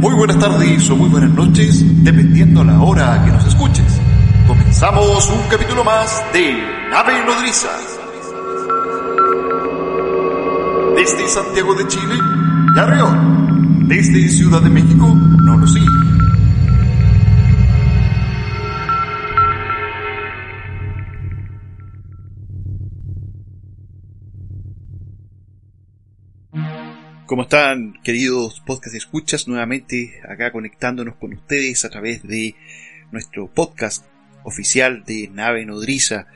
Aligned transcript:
Muy 0.00 0.14
buenas 0.14 0.38
tardes 0.38 0.88
o 0.88 0.96
muy 0.96 1.10
buenas 1.10 1.28
noches, 1.28 1.84
dependiendo 2.02 2.64
la 2.64 2.80
hora 2.80 3.22
que 3.22 3.32
nos 3.32 3.44
escuches. 3.44 4.00
Comenzamos 4.48 5.28
un 5.28 5.46
capítulo 5.50 5.84
más 5.84 6.24
de 6.32 6.56
Nave 6.90 7.22
Nodriza. 7.26 7.68
Desde 10.96 11.28
Santiago 11.28 11.74
de 11.74 11.86
Chile, 11.86 12.14
Yarrión. 12.74 13.88
Desde 13.88 14.26
Ciudad 14.30 14.62
de 14.62 14.70
México, 14.70 15.06
no 15.06 15.58
lo 15.58 15.66
sé. 15.66 15.80
¿Cómo 27.30 27.42
están, 27.42 27.92
queridos 28.02 28.60
podcast 28.66 28.96
escuchas? 28.96 29.46
Nuevamente 29.46 30.20
acá 30.28 30.50
conectándonos 30.50 31.14
con 31.14 31.32
ustedes 31.32 31.84
a 31.84 31.88
través 31.88 32.24
de 32.24 32.56
nuestro 33.12 33.46
podcast 33.46 34.04
oficial 34.42 35.04
de 35.04 35.28
Nave 35.28 35.64
Nodriza. 35.64 36.26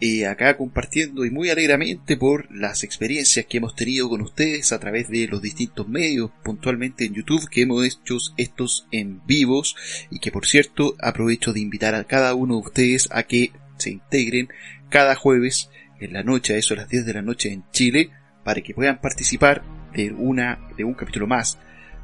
y 0.00 0.24
acá 0.24 0.56
compartiendo 0.56 1.26
y 1.26 1.30
muy 1.30 1.50
alegremente 1.50 2.16
por 2.16 2.50
las 2.50 2.84
experiencias 2.84 3.44
que 3.44 3.58
hemos 3.58 3.76
tenido 3.76 4.08
con 4.08 4.22
ustedes 4.22 4.72
a 4.72 4.78
través 4.78 5.10
de 5.10 5.28
los 5.28 5.42
distintos 5.42 5.86
medios, 5.86 6.30
puntualmente 6.42 7.04
en 7.04 7.12
YouTube, 7.12 7.46
que 7.50 7.60
hemos 7.60 7.84
hecho 7.84 8.16
estos 8.38 8.86
en 8.92 9.20
vivos 9.26 9.76
y 10.10 10.20
que 10.20 10.32
por 10.32 10.46
cierto 10.46 10.96
aprovecho 11.02 11.52
de 11.52 11.60
invitar 11.60 11.94
a 11.94 12.04
cada 12.04 12.32
uno 12.32 12.54
de 12.54 12.62
ustedes 12.62 13.10
a 13.12 13.24
que 13.24 13.52
se 13.76 13.90
integren 13.90 14.48
cada 14.88 15.16
jueves 15.16 15.68
en 16.00 16.14
la 16.14 16.22
noche, 16.22 16.54
a 16.54 16.56
eso 16.56 16.72
a 16.72 16.78
las 16.78 16.88
10 16.88 17.04
de 17.04 17.12
la 17.12 17.20
noche 17.20 17.52
en 17.52 17.62
Chile, 17.72 18.08
para 18.42 18.62
que 18.62 18.72
puedan 18.72 19.02
participar 19.02 19.79
de 19.92 20.12
una, 20.12 20.58
de 20.76 20.84
un 20.84 20.94
capítulo 20.94 21.26
más 21.26 21.58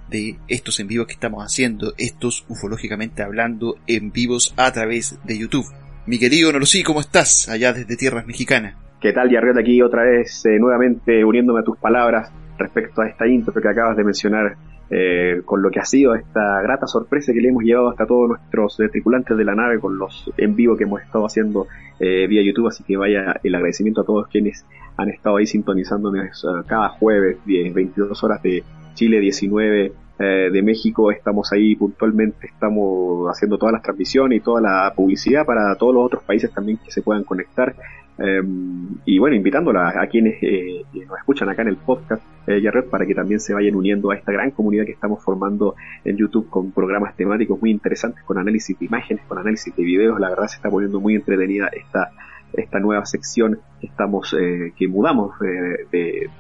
de 0.09 0.37
estos 0.49 0.79
en 0.81 0.87
vivos 0.87 1.07
que 1.07 1.15
estamos 1.15 1.43
haciendo, 1.45 1.95
estos 1.99 2.45
ufológicamente 2.49 3.23
hablando 3.23 3.77
en 3.87 4.13
vivos 4.13 4.55
a 4.57 4.71
través 4.73 5.19
de 5.25 5.39
YouTube. 5.39 5.67
Mi 6.07 6.19
querido 6.19 6.53
Norosí, 6.53 6.83
¿cómo 6.83 7.01
estás 7.01 7.49
allá 7.49 7.73
desde 7.73 7.97
tierras 7.97 8.27
mexicanas? 8.27 8.77
¿Qué 9.01 9.13
tal, 9.13 9.31
Yarriot? 9.31 9.59
Aquí 9.59 9.83
otra 9.83 10.05
vez 10.05 10.45
eh, 10.47 10.59
nuevamente 10.59 11.25
uniéndome 11.25 11.61
a 11.61 11.65
tus 11.65 11.77
palabras 11.79 12.31
respecto 12.59 13.03
a 13.03 13.09
esta 13.09 13.27
intro 13.27 13.53
que 13.53 13.69
acabas 13.69 13.97
de 13.97 14.05
mencionar 14.05 14.57
eh, 14.91 15.43
con 15.45 15.63
lo 15.63 15.71
que 15.71 15.81
ha 15.81 15.85
sido 15.85 16.15
esta 16.15 16.61
grata 16.63 16.87
sorpresa 16.87 17.33
que 17.33 17.41
le 17.41 17.49
hemos 17.49 17.65
llevado 17.65 17.91
hasta 17.91 18.07
todos 18.07 18.29
nuestros 18.29 18.79
eh, 18.81 18.89
tripulantes 18.89 19.37
de 19.37 19.45
la 19.45 19.55
nave 19.55 19.81
con 19.81 19.99
los 19.99 20.31
en 20.37 20.55
vivo 20.55 20.77
que 20.77 20.85
hemos 20.85 21.03
estado 21.03 21.27
haciendo 21.27 21.67
eh, 21.99 22.27
vía 22.29 22.43
YouTube, 22.43 22.69
así 22.69 22.85
que 22.85 22.97
vaya 22.97 23.41
el 23.43 23.55
agradecimiento 23.55 24.03
a 24.03 24.05
todos 24.05 24.29
quienes 24.29 24.65
han 24.97 25.11
estado 25.11 25.37
ahí 25.37 25.47
sintonizándonos 25.47 26.45
eh, 26.45 26.63
cada 26.67 26.89
jueves, 26.91 27.39
10, 27.45 27.75
22 27.75 28.23
horas 28.25 28.43
de 28.43 28.63
Chile, 28.95 29.21
19 29.21 29.93
eh, 30.19 30.49
de 30.51 30.63
México, 30.63 31.13
estamos 31.13 31.53
ahí 31.53 31.77
puntualmente, 31.77 32.47
estamos 32.47 33.29
haciendo 33.31 33.59
todas 33.59 33.75
las 33.75 33.83
transmisiones 33.83 34.39
y 34.39 34.41
toda 34.41 34.61
la 34.61 34.93
publicidad 34.97 35.45
para 35.45 35.75
todos 35.77 35.95
los 35.95 36.07
otros 36.07 36.23
países 36.23 36.51
también 36.53 36.79
que 36.83 36.91
se 36.91 37.03
puedan 37.03 37.25
conectar. 37.25 37.75
Em, 38.19 38.97
y 39.05 39.19
bueno, 39.19 39.37
invitándola 39.37 40.01
a 40.01 40.07
quienes 40.07 40.43
eh, 40.43 40.85
nos 41.07 41.19
escuchan 41.19 41.51
acá 41.51 41.63
en 41.63 41.69
el 41.69 41.77
podcast, 41.77 42.23
eh, 42.47 42.63
para 42.91 43.05
que 43.05 43.15
también 43.15 43.41
se 43.41 43.53
vayan 43.53 43.75
uniendo 43.75 44.11
a 44.11 44.17
esta 44.17 44.33
gran 44.33 44.53
comunidad 44.53 44.87
que 44.87 44.93
estamos 44.93 45.23
formando 45.23 45.75
en 46.03 46.17
YouTube 46.17 46.49
con 46.49 46.73
programas 46.73 47.15
temáticos 47.15 47.61
muy 47.61 47.71
interesantes, 47.71 48.25
con 48.25 48.39
análisis 48.39 48.79
de 48.79 48.87
imágenes, 48.87 49.23
con 49.27 49.39
análisis 49.39 49.77
de 49.77 49.83
videos. 49.83 50.19
La 50.19 50.31
verdad 50.31 50.47
se 50.47 50.57
está 50.57 50.71
poniendo 50.71 50.99
muy 50.99 51.15
entretenida 51.15 51.69
esta, 51.69 52.11
esta 52.55 52.81
nueva 52.81 53.05
sección 53.05 53.61
que 53.81 53.89
estamos, 53.89 54.35
eh, 54.39 54.73
que 54.79 54.89
mudamos 54.89 55.39
de, 55.41 56.31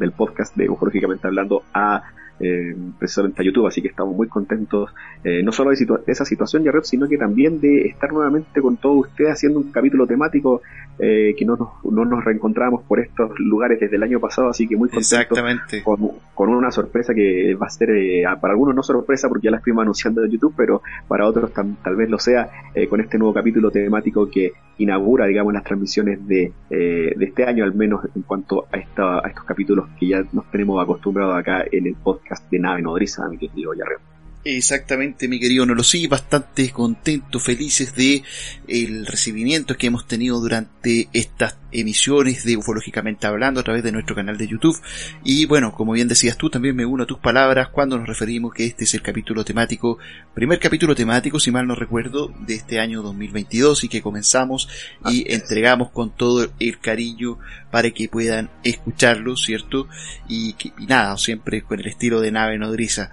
del 0.00 0.12
podcast 0.12 0.56
de 0.56 0.68
Ufológicamente 0.68 1.28
Hablando 1.28 1.62
a 1.72 2.02
eh, 2.40 2.74
precisamente 2.98 3.42
a 3.42 3.44
YouTube, 3.44 3.66
así 3.66 3.80
que 3.80 3.88
estamos 3.88 4.14
muy 4.16 4.28
contentos, 4.28 4.90
eh, 5.22 5.42
no 5.42 5.52
solo 5.52 5.70
de, 5.70 5.76
esa 6.06 6.24
situación, 6.24 6.64
Jared, 6.64 6.82
sino 6.82 7.08
que 7.08 7.16
también 7.16 7.60
de 7.60 7.86
estar 7.86 8.12
nuevamente 8.12 8.60
con 8.60 8.76
todos 8.76 9.08
ustedes 9.08 9.32
haciendo 9.32 9.60
un 9.60 9.70
capítulo 9.70 10.06
temático 10.06 10.60
eh, 10.98 11.34
que 11.36 11.44
no 11.44 11.56
nos, 11.56 11.92
no 11.92 12.04
nos 12.04 12.24
reencontramos 12.24 12.82
por 12.84 13.00
estos 13.00 13.36
lugares 13.40 13.80
desde 13.80 13.96
el 13.96 14.02
año 14.04 14.20
pasado, 14.20 14.48
así 14.48 14.68
que 14.68 14.76
muy 14.76 14.88
contentos 14.88 15.36
con, 15.82 16.10
con, 16.34 16.50
una 16.50 16.70
sorpresa 16.70 17.12
que 17.12 17.56
va 17.56 17.66
a 17.66 17.70
ser, 17.70 17.90
eh, 17.90 18.24
para 18.40 18.52
algunos 18.52 18.76
no 18.76 18.82
sorpresa 18.84 19.28
porque 19.28 19.46
ya 19.46 19.50
la 19.50 19.56
estuvimos 19.56 19.82
anunciando 19.82 20.22
en 20.22 20.30
YouTube, 20.30 20.54
pero 20.56 20.82
para 21.08 21.26
otros 21.26 21.50
tal 21.52 21.96
vez 21.96 22.08
lo 22.08 22.20
sea, 22.20 22.48
eh, 22.74 22.86
con 22.86 23.00
este 23.00 23.18
nuevo 23.18 23.34
capítulo 23.34 23.72
temático 23.72 24.30
que 24.30 24.52
inaugura, 24.78 25.26
digamos, 25.26 25.52
las 25.52 25.64
transmisiones 25.64 26.26
de, 26.26 26.52
de 26.70 27.24
este 27.24 27.44
año, 27.44 27.64
al 27.64 27.74
menos 27.74 28.04
en 28.14 28.22
cuanto 28.22 28.66
a, 28.72 28.78
esta, 28.78 29.18
a 29.24 29.28
estos 29.28 29.44
capítulos 29.44 29.88
que 29.98 30.08
ya 30.08 30.24
nos 30.32 30.50
tenemos 30.50 30.82
acostumbrados 30.82 31.36
acá 31.36 31.64
en 31.70 31.86
el 31.86 31.94
podcast 31.94 32.50
de 32.50 32.58
nave 32.58 32.82
nodriza, 32.82 33.28
mi 33.28 33.38
querido 33.38 33.74
Yarreo. 33.74 34.13
Exactamente, 34.46 35.26
mi 35.26 35.40
querido 35.40 35.64
Nolosí, 35.64 36.06
bastante 36.06 36.70
contentos, 36.70 37.42
felices 37.42 37.94
de 37.94 38.22
el 38.68 39.06
recibimiento 39.06 39.74
que 39.74 39.86
hemos 39.86 40.06
tenido 40.06 40.38
durante 40.38 41.08
estas 41.14 41.56
emisiones 41.72 42.44
de 42.44 42.58
Ufológicamente 42.58 43.26
Hablando 43.26 43.60
a 43.60 43.62
través 43.64 43.82
de 43.82 43.90
nuestro 43.90 44.14
canal 44.14 44.36
de 44.36 44.46
YouTube. 44.46 44.78
Y 45.24 45.46
bueno, 45.46 45.72
como 45.72 45.92
bien 45.92 46.08
decías 46.08 46.36
tú, 46.36 46.50
también 46.50 46.76
me 46.76 46.84
uno 46.84 47.04
a 47.04 47.06
tus 47.06 47.20
palabras 47.20 47.70
cuando 47.70 47.96
nos 47.96 48.06
referimos 48.06 48.52
que 48.52 48.66
este 48.66 48.84
es 48.84 48.92
el 48.92 49.00
capítulo 49.00 49.46
temático, 49.46 49.96
primer 50.34 50.58
capítulo 50.58 50.94
temático, 50.94 51.40
si 51.40 51.50
mal 51.50 51.66
no 51.66 51.74
recuerdo, 51.74 52.30
de 52.46 52.54
este 52.54 52.80
año 52.80 53.00
2022 53.00 53.84
y 53.84 53.88
que 53.88 54.02
comenzamos 54.02 54.68
y 55.06 55.24
entregamos 55.32 55.90
con 55.90 56.14
todo 56.14 56.52
el 56.60 56.78
cariño 56.80 57.38
para 57.70 57.90
que 57.92 58.10
puedan 58.10 58.50
escucharlo, 58.62 59.38
¿cierto? 59.38 59.88
Y, 60.28 60.52
que, 60.52 60.72
y 60.78 60.84
nada, 60.84 61.16
siempre 61.16 61.62
con 61.62 61.80
el 61.80 61.86
estilo 61.86 62.20
de 62.20 62.30
nave 62.30 62.58
nodriza. 62.58 63.10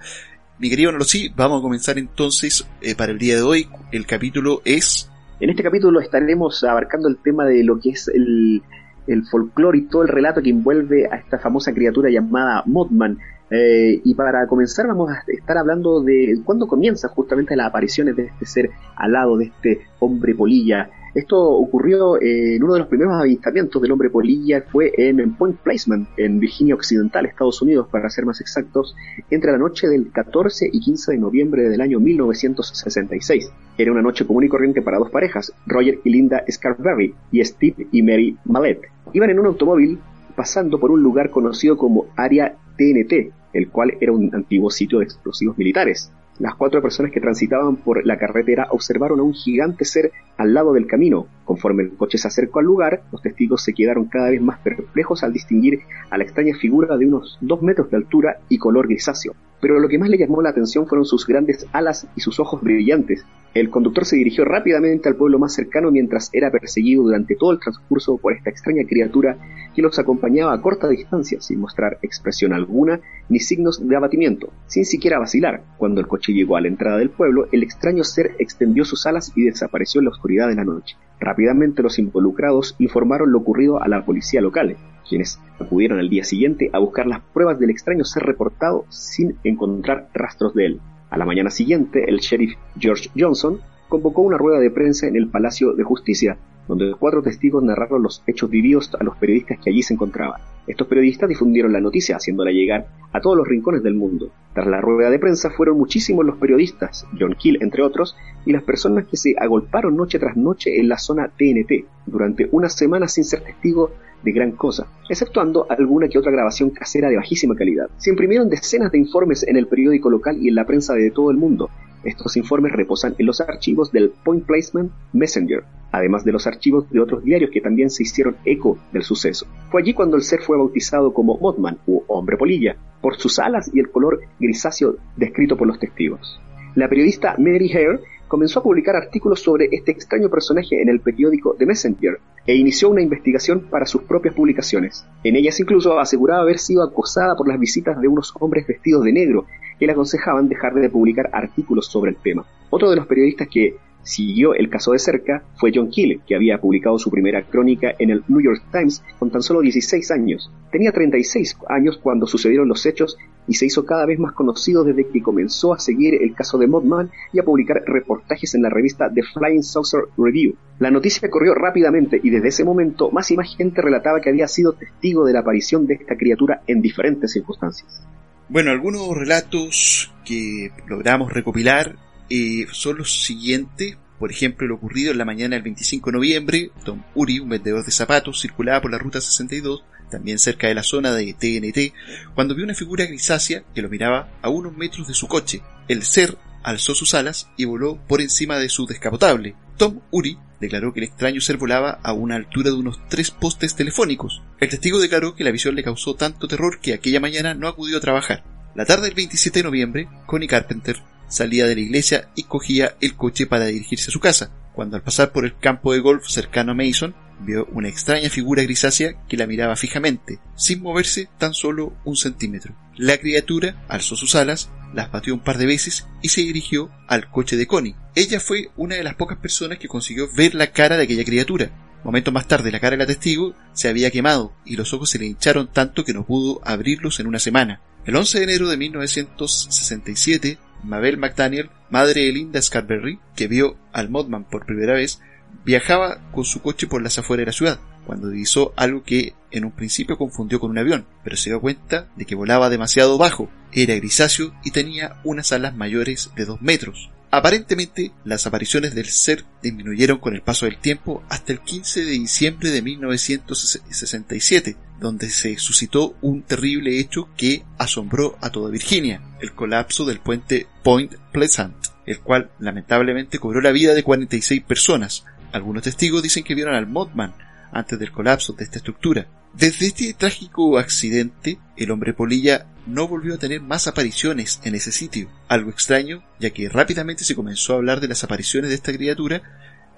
Mi 0.58 0.70
querido 0.70 0.92
sí, 1.00 1.32
vamos 1.34 1.58
a 1.58 1.62
comenzar 1.62 1.98
entonces 1.98 2.66
eh, 2.80 2.94
para 2.94 3.12
el 3.12 3.18
día 3.18 3.36
de 3.36 3.42
hoy. 3.42 3.68
El 3.90 4.06
capítulo 4.06 4.60
es... 4.64 5.10
En 5.40 5.50
este 5.50 5.62
capítulo 5.62 6.00
estaremos 6.00 6.62
abarcando 6.62 7.08
el 7.08 7.16
tema 7.16 7.44
de 7.44 7.64
lo 7.64 7.80
que 7.80 7.90
es 7.90 8.06
el, 8.08 8.62
el 9.06 9.24
folclore 9.26 9.78
y 9.78 9.82
todo 9.82 10.02
el 10.02 10.08
relato 10.08 10.40
que 10.40 10.50
envuelve 10.50 11.08
a 11.10 11.16
esta 11.16 11.38
famosa 11.38 11.72
criatura 11.72 12.10
llamada 12.10 12.62
Mothman. 12.66 13.18
Eh, 13.50 14.00
y 14.04 14.14
para 14.14 14.46
comenzar 14.46 14.86
vamos 14.86 15.10
a 15.10 15.22
estar 15.26 15.58
hablando 15.58 16.00
de 16.00 16.40
cuándo 16.44 16.66
comienza 16.66 17.08
justamente 17.08 17.56
las 17.56 17.66
apariciones 17.66 18.16
de 18.16 18.26
este 18.26 18.46
ser 18.46 18.70
alado, 18.96 19.36
de 19.36 19.46
este 19.46 19.86
hombre 19.98 20.34
polilla, 20.34 20.88
esto 21.14 21.38
ocurrió 21.38 22.20
en 22.20 22.62
uno 22.62 22.74
de 22.74 22.78
los 22.80 22.88
primeros 22.88 23.14
avistamientos 23.14 23.82
del 23.82 23.92
hombre 23.92 24.08
polilla, 24.08 24.62
fue 24.62 24.92
en 24.96 25.34
Point 25.34 25.58
Placement, 25.58 26.08
en 26.16 26.40
Virginia 26.40 26.74
Occidental, 26.74 27.26
Estados 27.26 27.60
Unidos, 27.60 27.88
para 27.90 28.08
ser 28.08 28.24
más 28.24 28.40
exactos, 28.40 28.94
entre 29.30 29.52
la 29.52 29.58
noche 29.58 29.88
del 29.88 30.10
14 30.10 30.70
y 30.72 30.80
15 30.80 31.12
de 31.12 31.18
noviembre 31.18 31.68
del 31.68 31.80
año 31.80 32.00
1966. 32.00 33.50
Era 33.76 33.92
una 33.92 34.02
noche 34.02 34.26
común 34.26 34.44
y 34.44 34.48
corriente 34.48 34.80
para 34.80 34.98
dos 34.98 35.10
parejas, 35.10 35.52
Roger 35.66 35.98
y 36.04 36.10
Linda 36.10 36.44
Scarberry 36.50 37.14
y 37.30 37.44
Steve 37.44 37.86
y 37.92 38.02
Mary 38.02 38.36
Mallet. 38.44 38.80
Iban 39.12 39.30
en 39.30 39.38
un 39.38 39.46
automóvil 39.46 39.98
pasando 40.34 40.80
por 40.80 40.90
un 40.90 41.02
lugar 41.02 41.30
conocido 41.30 41.76
como 41.76 42.06
Área 42.16 42.56
TNT, 42.76 43.32
el 43.52 43.68
cual 43.68 43.94
era 44.00 44.12
un 44.12 44.34
antiguo 44.34 44.70
sitio 44.70 44.98
de 44.98 45.04
explosivos 45.04 45.58
militares. 45.58 46.10
Las 46.38 46.54
cuatro 46.54 46.80
personas 46.80 47.12
que 47.12 47.20
transitaban 47.20 47.76
por 47.76 48.06
la 48.06 48.18
carretera 48.18 48.66
observaron 48.70 49.20
a 49.20 49.22
un 49.22 49.34
gigante 49.34 49.84
ser 49.84 50.12
al 50.38 50.54
lado 50.54 50.72
del 50.72 50.86
camino. 50.86 51.26
Conforme 51.44 51.82
el 51.82 51.94
coche 51.94 52.18
se 52.18 52.26
acercó 52.26 52.60
al 52.60 52.64
lugar, 52.64 53.02
los 53.12 53.20
testigos 53.20 53.62
se 53.62 53.74
quedaron 53.74 54.06
cada 54.06 54.30
vez 54.30 54.40
más 54.40 54.58
perplejos 54.60 55.22
al 55.22 55.32
distinguir 55.32 55.80
a 56.10 56.16
la 56.16 56.24
extraña 56.24 56.56
figura 56.56 56.96
de 56.96 57.06
unos 57.06 57.38
dos 57.40 57.62
metros 57.62 57.90
de 57.90 57.98
altura 57.98 58.38
y 58.48 58.58
color 58.58 58.88
grisáceo. 58.88 59.34
Pero 59.62 59.78
lo 59.78 59.88
que 59.88 59.98
más 59.98 60.10
le 60.10 60.18
llamó 60.18 60.42
la 60.42 60.50
atención 60.50 60.88
fueron 60.88 61.06
sus 61.06 61.24
grandes 61.24 61.68
alas 61.72 62.08
y 62.16 62.20
sus 62.20 62.40
ojos 62.40 62.60
brillantes, 62.60 63.24
el 63.54 63.70
conductor 63.70 64.06
se 64.06 64.16
dirigió 64.16 64.44
rápidamente 64.44 65.08
al 65.08 65.14
pueblo 65.14 65.38
más 65.38 65.52
cercano 65.52 65.90
mientras 65.90 66.30
era 66.32 66.50
perseguido 66.50 67.02
durante 67.02 67.36
todo 67.36 67.52
el 67.52 67.60
transcurso 67.60 68.16
por 68.16 68.32
esta 68.32 68.48
extraña 68.48 68.84
criatura 68.88 69.36
que 69.74 69.82
los 69.82 69.98
acompañaba 69.98 70.54
a 70.54 70.60
corta 70.62 70.88
distancia 70.88 71.40
sin 71.40 71.60
mostrar 71.60 71.98
expresión 72.00 72.54
alguna 72.54 73.00
ni 73.28 73.38
signos 73.38 73.86
de 73.86 73.94
abatimiento, 73.94 74.50
sin 74.66 74.86
siquiera 74.86 75.18
vacilar. 75.18 75.62
Cuando 75.76 76.00
el 76.00 76.08
coche 76.08 76.32
llegó 76.32 76.56
a 76.56 76.60
la 76.60 76.68
entrada 76.68 76.96
del 76.96 77.10
pueblo, 77.10 77.46
el 77.52 77.62
extraño 77.62 78.04
ser 78.04 78.32
extendió 78.38 78.84
sus 78.84 79.06
alas 79.06 79.32
y 79.36 79.44
desapareció 79.44 80.00
en 80.00 80.06
la 80.06 80.10
oscuridad 80.12 80.48
de 80.48 80.56
la 80.56 80.64
noche. 80.64 80.96
Rápidamente 81.20 81.82
los 81.82 81.98
involucrados 81.98 82.74
informaron 82.78 83.30
lo 83.30 83.38
ocurrido 83.38 83.82
a 83.82 83.86
la 83.86 84.04
policía 84.04 84.40
local, 84.40 84.76
quienes 85.08 85.40
acudieron 85.58 85.98
al 85.98 86.08
día 86.08 86.24
siguiente 86.24 86.70
a 86.72 86.78
buscar 86.78 87.06
las 87.06 87.20
pruebas 87.20 87.58
del 87.58 87.70
extraño 87.70 88.04
ser 88.04 88.22
reportado 88.24 88.84
sin 88.88 89.36
encontrar 89.44 90.08
rastros 90.14 90.54
de 90.54 90.66
él. 90.66 90.80
A 91.10 91.18
la 91.18 91.24
mañana 91.24 91.50
siguiente, 91.50 92.08
el 92.08 92.20
sheriff 92.20 92.54
George 92.78 93.10
Johnson 93.16 93.60
convocó 93.88 94.22
una 94.22 94.38
rueda 94.38 94.58
de 94.58 94.70
prensa 94.70 95.06
en 95.06 95.16
el 95.16 95.28
Palacio 95.28 95.74
de 95.74 95.84
Justicia, 95.84 96.38
donde 96.66 96.94
cuatro 96.98 97.22
testigos 97.22 97.62
narraron 97.62 98.02
los 98.02 98.22
hechos 98.26 98.48
vividos 98.48 98.90
a 98.98 99.04
los 99.04 99.16
periodistas 99.16 99.58
que 99.58 99.68
allí 99.68 99.82
se 99.82 99.92
encontraban. 99.92 100.40
Estos 100.66 100.86
periodistas 100.86 101.28
difundieron 101.28 101.72
la 101.72 101.80
noticia, 101.80 102.16
haciéndola 102.16 102.52
llegar 102.52 102.86
a 103.12 103.20
todos 103.20 103.36
los 103.36 103.46
rincones 103.46 103.82
del 103.82 103.94
mundo. 103.94 104.30
Tras 104.54 104.66
la 104.66 104.80
rueda 104.80 105.10
de 105.10 105.18
prensa 105.18 105.50
fueron 105.50 105.76
muchísimos 105.76 106.24
los 106.24 106.36
periodistas, 106.36 107.06
John 107.18 107.34
Keel 107.34 107.58
entre 107.60 107.82
otros, 107.82 108.16
y 108.46 108.52
las 108.52 108.62
personas 108.62 109.06
que 109.06 109.16
se 109.16 109.34
agolparon 109.38 109.96
noche 109.96 110.18
tras 110.18 110.36
noche 110.36 110.78
en 110.78 110.88
la 110.88 110.98
zona 110.98 111.28
TNT. 111.28 111.84
Durante 112.06 112.48
una 112.52 112.68
semana 112.68 113.08
sin 113.08 113.24
ser 113.24 113.42
testigo 113.42 113.90
de 114.22 114.32
gran 114.32 114.52
cosa, 114.52 114.86
exceptuando 115.08 115.66
alguna 115.68 116.08
que 116.08 116.18
otra 116.18 116.32
grabación 116.32 116.70
casera 116.70 117.08
de 117.08 117.16
bajísima 117.16 117.54
calidad. 117.54 117.88
Se 117.96 118.10
imprimieron 118.10 118.48
decenas 118.48 118.92
de 118.92 118.98
informes 118.98 119.46
en 119.46 119.56
el 119.56 119.66
periódico 119.66 120.10
local 120.10 120.38
y 120.40 120.48
en 120.48 120.54
la 120.54 120.66
prensa 120.66 120.94
de 120.94 121.10
todo 121.10 121.30
el 121.30 121.36
mundo. 121.36 121.70
Estos 122.04 122.36
informes 122.36 122.72
reposan 122.72 123.14
en 123.18 123.26
los 123.26 123.40
archivos 123.40 123.92
del 123.92 124.10
Point 124.24 124.44
Placement 124.44 124.90
Messenger, 125.12 125.62
además 125.92 126.24
de 126.24 126.32
los 126.32 126.46
archivos 126.46 126.90
de 126.90 126.98
otros 126.98 127.22
diarios 127.22 127.50
que 127.50 127.60
también 127.60 127.90
se 127.90 128.02
hicieron 128.02 128.36
eco 128.44 128.78
del 128.92 129.04
suceso. 129.04 129.46
Fue 129.70 129.82
allí 129.82 129.94
cuando 129.94 130.16
el 130.16 130.22
ser 130.22 130.40
fue 130.40 130.56
bautizado 130.56 131.12
como 131.12 131.38
Mothman 131.38 131.78
u 131.86 132.02
hombre 132.08 132.36
polilla, 132.36 132.76
por 133.00 133.16
sus 133.16 133.38
alas 133.38 133.70
y 133.72 133.78
el 133.78 133.90
color 133.90 134.20
grisáceo 134.40 134.96
descrito 135.16 135.56
por 135.56 135.68
los 135.68 135.78
testigos. 135.78 136.40
La 136.74 136.88
periodista 136.88 137.36
Mary 137.38 137.70
Hare 137.70 138.00
comenzó 138.32 138.60
a 138.60 138.62
publicar 138.62 138.96
artículos 138.96 139.42
sobre 139.42 139.68
este 139.72 139.92
extraño 139.92 140.30
personaje 140.30 140.80
en 140.80 140.88
el 140.88 141.00
periódico 141.00 141.54
The 141.58 141.66
Messenger 141.66 142.18
e 142.46 142.54
inició 142.54 142.88
una 142.88 143.02
investigación 143.02 143.60
para 143.68 143.84
sus 143.84 144.04
propias 144.04 144.34
publicaciones. 144.34 145.04
En 145.22 145.36
ellas 145.36 145.60
incluso 145.60 146.00
aseguraba 146.00 146.40
haber 146.40 146.58
sido 146.58 146.82
acosada 146.82 147.36
por 147.36 147.46
las 147.46 147.60
visitas 147.60 148.00
de 148.00 148.08
unos 148.08 148.32
hombres 148.40 148.66
vestidos 148.66 149.04
de 149.04 149.12
negro 149.12 149.44
que 149.78 149.84
le 149.84 149.92
aconsejaban 149.92 150.48
dejar 150.48 150.72
de 150.72 150.88
publicar 150.88 151.28
artículos 151.30 151.88
sobre 151.88 152.12
el 152.12 152.16
tema. 152.16 152.46
Otro 152.70 152.88
de 152.88 152.96
los 152.96 153.06
periodistas 153.06 153.48
que 153.52 153.76
siguió 154.02 154.54
el 154.54 154.68
caso 154.68 154.92
de 154.92 154.98
cerca 154.98 155.42
fue 155.56 155.72
John 155.74 155.90
Keel, 155.90 156.20
que 156.26 156.34
había 156.34 156.58
publicado 156.58 156.98
su 156.98 157.10
primera 157.10 157.42
crónica 157.42 157.94
en 157.98 158.10
el 158.10 158.24
New 158.28 158.40
York 158.40 158.62
Times 158.70 159.02
con 159.18 159.30
tan 159.30 159.42
solo 159.42 159.60
16 159.60 160.10
años. 160.10 160.50
Tenía 160.70 160.92
36 160.92 161.58
años 161.68 161.98
cuando 162.02 162.26
sucedieron 162.26 162.68
los 162.68 162.84
hechos 162.86 163.16
y 163.46 163.54
se 163.54 163.66
hizo 163.66 163.84
cada 163.84 164.06
vez 164.06 164.18
más 164.18 164.32
conocido 164.32 164.84
desde 164.84 165.08
que 165.08 165.22
comenzó 165.22 165.74
a 165.74 165.78
seguir 165.78 166.14
el 166.22 166.34
caso 166.34 166.58
de 166.58 166.66
Mothman 166.66 167.10
y 167.32 167.40
a 167.40 167.44
publicar 167.44 167.82
reportajes 167.86 168.54
en 168.54 168.62
la 168.62 168.70
revista 168.70 169.10
The 169.12 169.22
Flying 169.22 169.62
Saucer 169.62 170.02
Review. 170.16 170.54
La 170.78 170.90
noticia 170.90 171.28
corrió 171.30 171.54
rápidamente 171.54 172.20
y 172.22 172.30
desde 172.30 172.48
ese 172.48 172.64
momento 172.64 173.10
más 173.10 173.30
y 173.30 173.36
más 173.36 173.54
gente 173.56 173.82
relataba 173.82 174.20
que 174.20 174.30
había 174.30 174.48
sido 174.48 174.72
testigo 174.72 175.24
de 175.24 175.32
la 175.32 175.40
aparición 175.40 175.86
de 175.86 175.94
esta 175.94 176.16
criatura 176.16 176.62
en 176.66 176.80
diferentes 176.80 177.32
circunstancias. 177.32 178.06
Bueno, 178.48 178.70
algunos 178.70 179.16
relatos 179.16 180.12
que 180.24 180.70
logramos 180.86 181.32
recopilar 181.32 181.96
eh, 182.30 182.66
son 182.72 182.98
los 182.98 183.24
siguientes. 183.24 183.96
Por 184.18 184.30
ejemplo, 184.30 184.66
lo 184.66 184.76
ocurrido 184.76 185.10
en 185.10 185.18
la 185.18 185.24
mañana 185.24 185.56
del 185.56 185.64
25 185.64 186.10
de 186.10 186.16
noviembre, 186.16 186.70
Tom 186.84 187.02
Uri, 187.14 187.40
un 187.40 187.48
vendedor 187.48 187.84
de 187.84 187.90
zapatos, 187.90 188.40
circulaba 188.40 188.80
por 188.80 188.92
la 188.92 188.98
ruta 188.98 189.20
62, 189.20 189.82
también 190.10 190.38
cerca 190.38 190.68
de 190.68 190.74
la 190.74 190.84
zona 190.84 191.12
de 191.12 191.32
TNT, 191.32 191.94
cuando 192.34 192.54
vio 192.54 192.64
una 192.64 192.74
figura 192.74 193.06
grisácea 193.06 193.64
que 193.74 193.82
lo 193.82 193.88
miraba 193.88 194.28
a 194.42 194.48
unos 194.48 194.76
metros 194.76 195.08
de 195.08 195.14
su 195.14 195.26
coche. 195.26 195.62
El 195.88 196.04
ser 196.04 196.38
alzó 196.62 196.94
sus 196.94 197.14
alas 197.14 197.48
y 197.56 197.64
voló 197.64 197.98
por 198.06 198.20
encima 198.20 198.58
de 198.58 198.68
su 198.68 198.86
descapotable. 198.86 199.56
Tom 199.76 200.00
Uri 200.12 200.38
declaró 200.60 200.92
que 200.92 201.00
el 201.00 201.04
extraño 201.06 201.40
ser 201.40 201.56
volaba 201.56 201.98
a 202.02 202.12
una 202.12 202.36
altura 202.36 202.70
de 202.70 202.76
unos 202.76 203.00
tres 203.08 203.32
postes 203.32 203.74
telefónicos. 203.74 204.42
El 204.60 204.68
testigo 204.68 205.00
declaró 205.00 205.34
que 205.34 205.42
la 205.42 205.50
visión 205.50 205.74
le 205.74 205.82
causó 205.82 206.14
tanto 206.14 206.46
terror 206.46 206.78
que 206.80 206.94
aquella 206.94 207.18
mañana 207.18 207.54
no 207.54 207.66
acudió 207.66 207.98
a 207.98 208.00
trabajar. 208.00 208.44
La 208.74 208.86
tarde 208.86 209.06
del 209.06 209.14
27 209.14 209.58
de 209.58 209.64
noviembre, 209.64 210.08
Connie 210.26 210.48
Carpenter 210.48 211.02
salía 211.32 211.66
de 211.66 211.74
la 211.74 211.80
iglesia 211.80 212.28
y 212.34 212.44
cogía 212.44 212.96
el 213.00 213.16
coche 213.16 213.46
para 213.46 213.64
dirigirse 213.64 214.10
a 214.10 214.12
su 214.12 214.20
casa, 214.20 214.52
cuando 214.74 214.96
al 214.96 215.02
pasar 215.02 215.32
por 215.32 215.44
el 215.44 215.58
campo 215.58 215.92
de 215.92 216.00
golf 216.00 216.26
cercano 216.28 216.72
a 216.72 216.74
Mason, 216.74 217.14
vio 217.40 217.66
una 217.72 217.88
extraña 217.88 218.28
figura 218.28 218.62
grisácea 218.62 219.14
que 219.26 219.36
la 219.36 219.46
miraba 219.46 219.74
fijamente, 219.76 220.38
sin 220.56 220.82
moverse 220.82 221.28
tan 221.38 221.54
solo 221.54 221.96
un 222.04 222.16
centímetro. 222.16 222.76
La 222.96 223.16
criatura 223.16 223.84
alzó 223.88 224.14
sus 224.14 224.34
alas, 224.34 224.70
las 224.94 225.10
batió 225.10 225.32
un 225.32 225.40
par 225.40 225.56
de 225.56 225.66
veces 225.66 226.06
y 226.20 226.28
se 226.28 226.42
dirigió 226.42 226.90
al 227.08 227.30
coche 227.30 227.56
de 227.56 227.66
Connie. 227.66 227.96
Ella 228.14 228.38
fue 228.38 228.70
una 228.76 228.96
de 228.96 229.04
las 229.04 229.14
pocas 229.14 229.38
personas 229.38 229.78
que 229.78 229.88
consiguió 229.88 230.28
ver 230.34 230.54
la 230.54 230.72
cara 230.72 230.98
de 230.98 231.04
aquella 231.04 231.24
criatura. 231.24 231.70
Momentos 232.04 232.34
más 232.34 232.46
tarde 232.46 232.70
la 232.70 232.80
cara 232.80 232.92
de 232.92 232.98
la 232.98 233.06
testigo 233.06 233.54
se 233.72 233.88
había 233.88 234.10
quemado 234.10 234.54
y 234.66 234.76
los 234.76 234.92
ojos 234.92 235.08
se 235.08 235.18
le 235.18 235.26
hincharon 235.26 235.72
tanto 235.72 236.04
que 236.04 236.12
no 236.12 236.26
pudo 236.26 236.60
abrirlos 236.64 237.20
en 237.20 237.26
una 237.26 237.38
semana. 237.38 237.80
El 238.04 238.16
11 238.16 238.38
de 238.38 238.44
enero 238.44 238.68
de 238.68 238.76
1967, 238.76 240.58
Mabel 240.82 241.18
McDaniel, 241.18 241.70
madre 241.90 242.22
de 242.22 242.32
Linda 242.32 242.60
Scarberry, 242.60 243.18
que 243.36 243.48
vio 243.48 243.76
al 243.92 244.10
Modman 244.10 244.44
por 244.44 244.66
primera 244.66 244.94
vez, 244.94 245.20
viajaba 245.64 246.20
con 246.32 246.44
su 246.44 246.60
coche 246.62 246.86
por 246.86 247.02
las 247.02 247.18
afueras 247.18 247.42
de 247.42 247.46
la 247.46 247.52
ciudad, 247.52 247.80
cuando 248.06 248.28
divisó 248.28 248.72
algo 248.76 249.04
que 249.04 249.34
en 249.50 249.64
un 249.64 249.72
principio 249.72 250.18
confundió 250.18 250.60
con 250.60 250.70
un 250.70 250.78
avión, 250.78 251.06
pero 251.22 251.36
se 251.36 251.50
dio 251.50 251.60
cuenta 251.60 252.08
de 252.16 252.24
que 252.24 252.34
volaba 252.34 252.70
demasiado 252.70 253.18
bajo, 253.18 253.50
era 253.72 253.94
grisáceo 253.94 254.54
y 254.64 254.70
tenía 254.70 255.20
unas 255.24 255.52
alas 255.52 255.76
mayores 255.76 256.30
de 256.36 256.44
dos 256.44 256.60
metros. 256.62 257.10
Aparentemente, 257.30 258.12
las 258.24 258.46
apariciones 258.46 258.94
del 258.94 259.06
ser 259.06 259.46
disminuyeron 259.62 260.18
con 260.18 260.34
el 260.34 260.42
paso 260.42 260.66
del 260.66 260.76
tiempo 260.76 261.22
hasta 261.30 261.52
el 261.52 261.60
15 261.60 262.04
de 262.04 262.10
diciembre 262.10 262.70
de 262.70 262.82
1967, 262.82 264.76
donde 265.02 265.28
se 265.28 265.58
suscitó 265.58 266.16
un 266.22 266.42
terrible 266.42 266.98
hecho 266.98 267.28
que 267.36 267.64
asombró 267.76 268.38
a 268.40 268.50
toda 268.50 268.70
Virginia, 268.70 269.20
el 269.40 269.52
colapso 269.52 270.06
del 270.06 270.20
puente 270.20 270.66
Point 270.82 271.14
Pleasant, 271.32 271.74
el 272.06 272.20
cual 272.20 272.50
lamentablemente 272.58 273.38
cobró 273.38 273.60
la 273.60 273.72
vida 273.72 273.94
de 273.94 274.02
46 274.02 274.62
personas. 274.62 275.24
Algunos 275.52 275.82
testigos 275.82 276.22
dicen 276.22 276.44
que 276.44 276.54
vieron 276.54 276.74
al 276.74 276.86
Mothman 276.86 277.34
antes 277.72 277.98
del 277.98 278.12
colapso 278.12 278.52
de 278.52 278.64
esta 278.64 278.78
estructura. 278.78 279.26
Desde 279.52 279.86
este 279.86 280.14
trágico 280.14 280.78
accidente, 280.78 281.58
el 281.76 281.90
hombre 281.90 282.14
polilla 282.14 282.66
no 282.86 283.06
volvió 283.06 283.34
a 283.34 283.38
tener 283.38 283.60
más 283.60 283.86
apariciones 283.86 284.60
en 284.64 284.74
ese 284.74 284.92
sitio. 284.92 285.28
Algo 285.48 285.70
extraño, 285.70 286.24
ya 286.40 286.50
que 286.50 286.68
rápidamente 286.68 287.24
se 287.24 287.34
comenzó 287.34 287.74
a 287.74 287.76
hablar 287.76 288.00
de 288.00 288.08
las 288.08 288.24
apariciones 288.24 288.70
de 288.70 288.76
esta 288.76 288.92
criatura, 288.92 289.42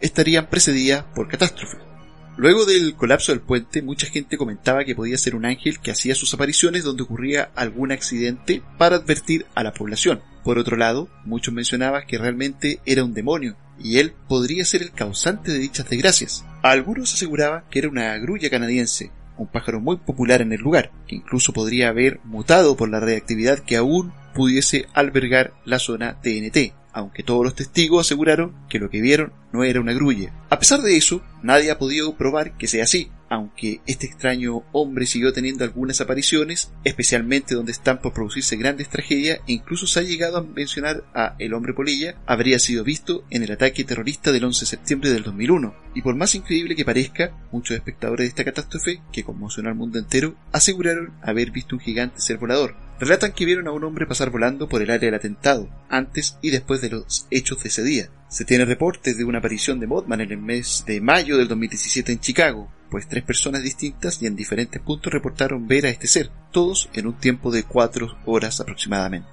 estarían 0.00 0.48
precedidas 0.48 1.04
por 1.14 1.28
catástrofes. 1.28 1.93
Luego 2.36 2.66
del 2.66 2.96
colapso 2.96 3.30
del 3.30 3.40
puente, 3.40 3.80
mucha 3.80 4.08
gente 4.08 4.36
comentaba 4.36 4.84
que 4.84 4.96
podía 4.96 5.16
ser 5.16 5.36
un 5.36 5.44
ángel 5.44 5.78
que 5.78 5.92
hacía 5.92 6.16
sus 6.16 6.34
apariciones 6.34 6.82
donde 6.82 7.04
ocurría 7.04 7.50
algún 7.54 7.92
accidente 7.92 8.60
para 8.76 8.96
advertir 8.96 9.46
a 9.54 9.62
la 9.62 9.72
población. 9.72 10.20
Por 10.42 10.58
otro 10.58 10.76
lado, 10.76 11.08
muchos 11.24 11.54
mencionaban 11.54 12.06
que 12.08 12.18
realmente 12.18 12.80
era 12.86 13.04
un 13.04 13.14
demonio, 13.14 13.56
y 13.78 13.98
él 13.98 14.14
podría 14.28 14.64
ser 14.64 14.82
el 14.82 14.90
causante 14.90 15.52
de 15.52 15.58
dichas 15.58 15.88
desgracias. 15.88 16.44
algunos 16.62 17.14
aseguraban 17.14 17.64
que 17.70 17.78
era 17.78 17.88
una 17.88 18.16
grulla 18.18 18.50
canadiense, 18.50 19.12
un 19.36 19.46
pájaro 19.46 19.80
muy 19.80 19.96
popular 19.98 20.42
en 20.42 20.52
el 20.52 20.60
lugar, 20.60 20.90
que 21.06 21.16
incluso 21.16 21.52
podría 21.52 21.88
haber 21.88 22.20
mutado 22.24 22.76
por 22.76 22.88
la 22.88 23.00
reactividad 23.00 23.60
que 23.60 23.76
aún 23.76 24.12
pudiese 24.34 24.86
albergar 24.92 25.52
la 25.64 25.78
zona 25.78 26.20
TNT, 26.20 26.74
aunque 26.94 27.22
todos 27.22 27.44
los 27.44 27.54
testigos 27.54 28.06
aseguraron 28.06 28.54
que 28.68 28.78
lo 28.78 28.88
que 28.88 29.02
vieron 29.02 29.32
no 29.52 29.64
era 29.64 29.80
una 29.80 29.92
grulla. 29.92 30.32
A 30.48 30.58
pesar 30.58 30.80
de 30.80 30.96
eso, 30.96 31.22
nadie 31.42 31.70
ha 31.70 31.78
podido 31.78 32.16
probar 32.16 32.56
que 32.56 32.68
sea 32.68 32.84
así, 32.84 33.10
aunque 33.28 33.80
este 33.86 34.06
extraño 34.06 34.62
hombre 34.72 35.06
siguió 35.06 35.32
teniendo 35.32 35.64
algunas 35.64 36.00
apariciones, 36.00 36.70
especialmente 36.84 37.54
donde 37.54 37.72
están 37.72 38.00
por 38.00 38.12
producirse 38.12 38.56
grandes 38.56 38.88
tragedias, 38.88 39.40
e 39.46 39.52
incluso 39.52 39.86
se 39.86 40.00
ha 40.00 40.02
llegado 40.02 40.38
a 40.38 40.42
mencionar 40.42 41.04
a 41.14 41.34
el 41.38 41.54
hombre 41.54 41.74
polilla, 41.74 42.14
habría 42.26 42.58
sido 42.58 42.84
visto 42.84 43.24
en 43.30 43.42
el 43.42 43.52
ataque 43.52 43.84
terrorista 43.84 44.32
del 44.32 44.44
11 44.44 44.60
de 44.60 44.66
septiembre 44.66 45.10
del 45.10 45.24
2001. 45.24 45.74
Y 45.94 46.02
por 46.02 46.14
más 46.14 46.34
increíble 46.34 46.76
que 46.76 46.84
parezca, 46.84 47.32
muchos 47.50 47.76
espectadores 47.76 48.24
de 48.24 48.28
esta 48.28 48.44
catástrofe, 48.44 49.02
que 49.12 49.24
conmocionó 49.24 49.68
al 49.68 49.74
mundo 49.74 49.98
entero, 49.98 50.36
aseguraron 50.52 51.12
haber 51.22 51.50
visto 51.50 51.76
un 51.76 51.80
gigante 51.80 52.20
ser 52.20 52.38
volador. 52.38 52.76
Relatan 53.00 53.32
que 53.32 53.44
vieron 53.44 53.66
a 53.66 53.72
un 53.72 53.82
hombre 53.82 54.06
pasar 54.06 54.30
volando 54.30 54.68
por 54.68 54.80
el 54.80 54.90
área 54.90 55.06
del 55.08 55.14
atentado, 55.14 55.68
antes 55.88 56.38
y 56.42 56.50
después 56.50 56.80
de 56.80 56.90
los 56.90 57.26
hechos 57.30 57.62
de 57.62 57.68
ese 57.68 57.82
día. 57.82 58.08
Se 58.28 58.44
tiene 58.44 58.64
reportes 58.64 59.18
de 59.18 59.24
una 59.24 59.38
aparición 59.38 59.80
de 59.80 59.86
Mothman 59.86 60.20
en 60.20 60.30
el 60.30 60.38
mes 60.38 60.84
de 60.86 61.00
mayo 61.00 61.36
del 61.36 61.48
2017 61.48 62.12
en 62.12 62.20
Chicago, 62.20 62.70
pues 62.90 63.08
tres 63.08 63.24
personas 63.24 63.64
distintas 63.64 64.22
y 64.22 64.26
en 64.26 64.36
diferentes 64.36 64.80
puntos 64.80 65.12
reportaron 65.12 65.66
ver 65.66 65.86
a 65.86 65.90
este 65.90 66.06
ser, 66.06 66.30
todos 66.52 66.88
en 66.94 67.08
un 67.08 67.14
tiempo 67.14 67.50
de 67.50 67.64
cuatro 67.64 68.16
horas 68.26 68.60
aproximadamente. 68.60 69.28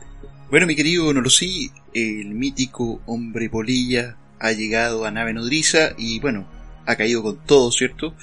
Bueno, 0.50 0.65
mi 0.65 0.75
querido 0.75 1.13
Nolosí, 1.13 1.72
el 1.94 2.34
mítico 2.34 3.01
hombre 3.06 3.50
polilla 3.50 4.18
ha 4.39 4.51
llegado 4.51 5.06
a 5.06 5.12
nave 5.12 5.34
nodriza 5.34 5.94
y 5.98 6.20
bueno, 6.20 6.48
ha 6.91 6.95
caído 6.95 7.24
con 7.24 7.38
todo, 7.45 7.71
¿cierto? 7.71 8.15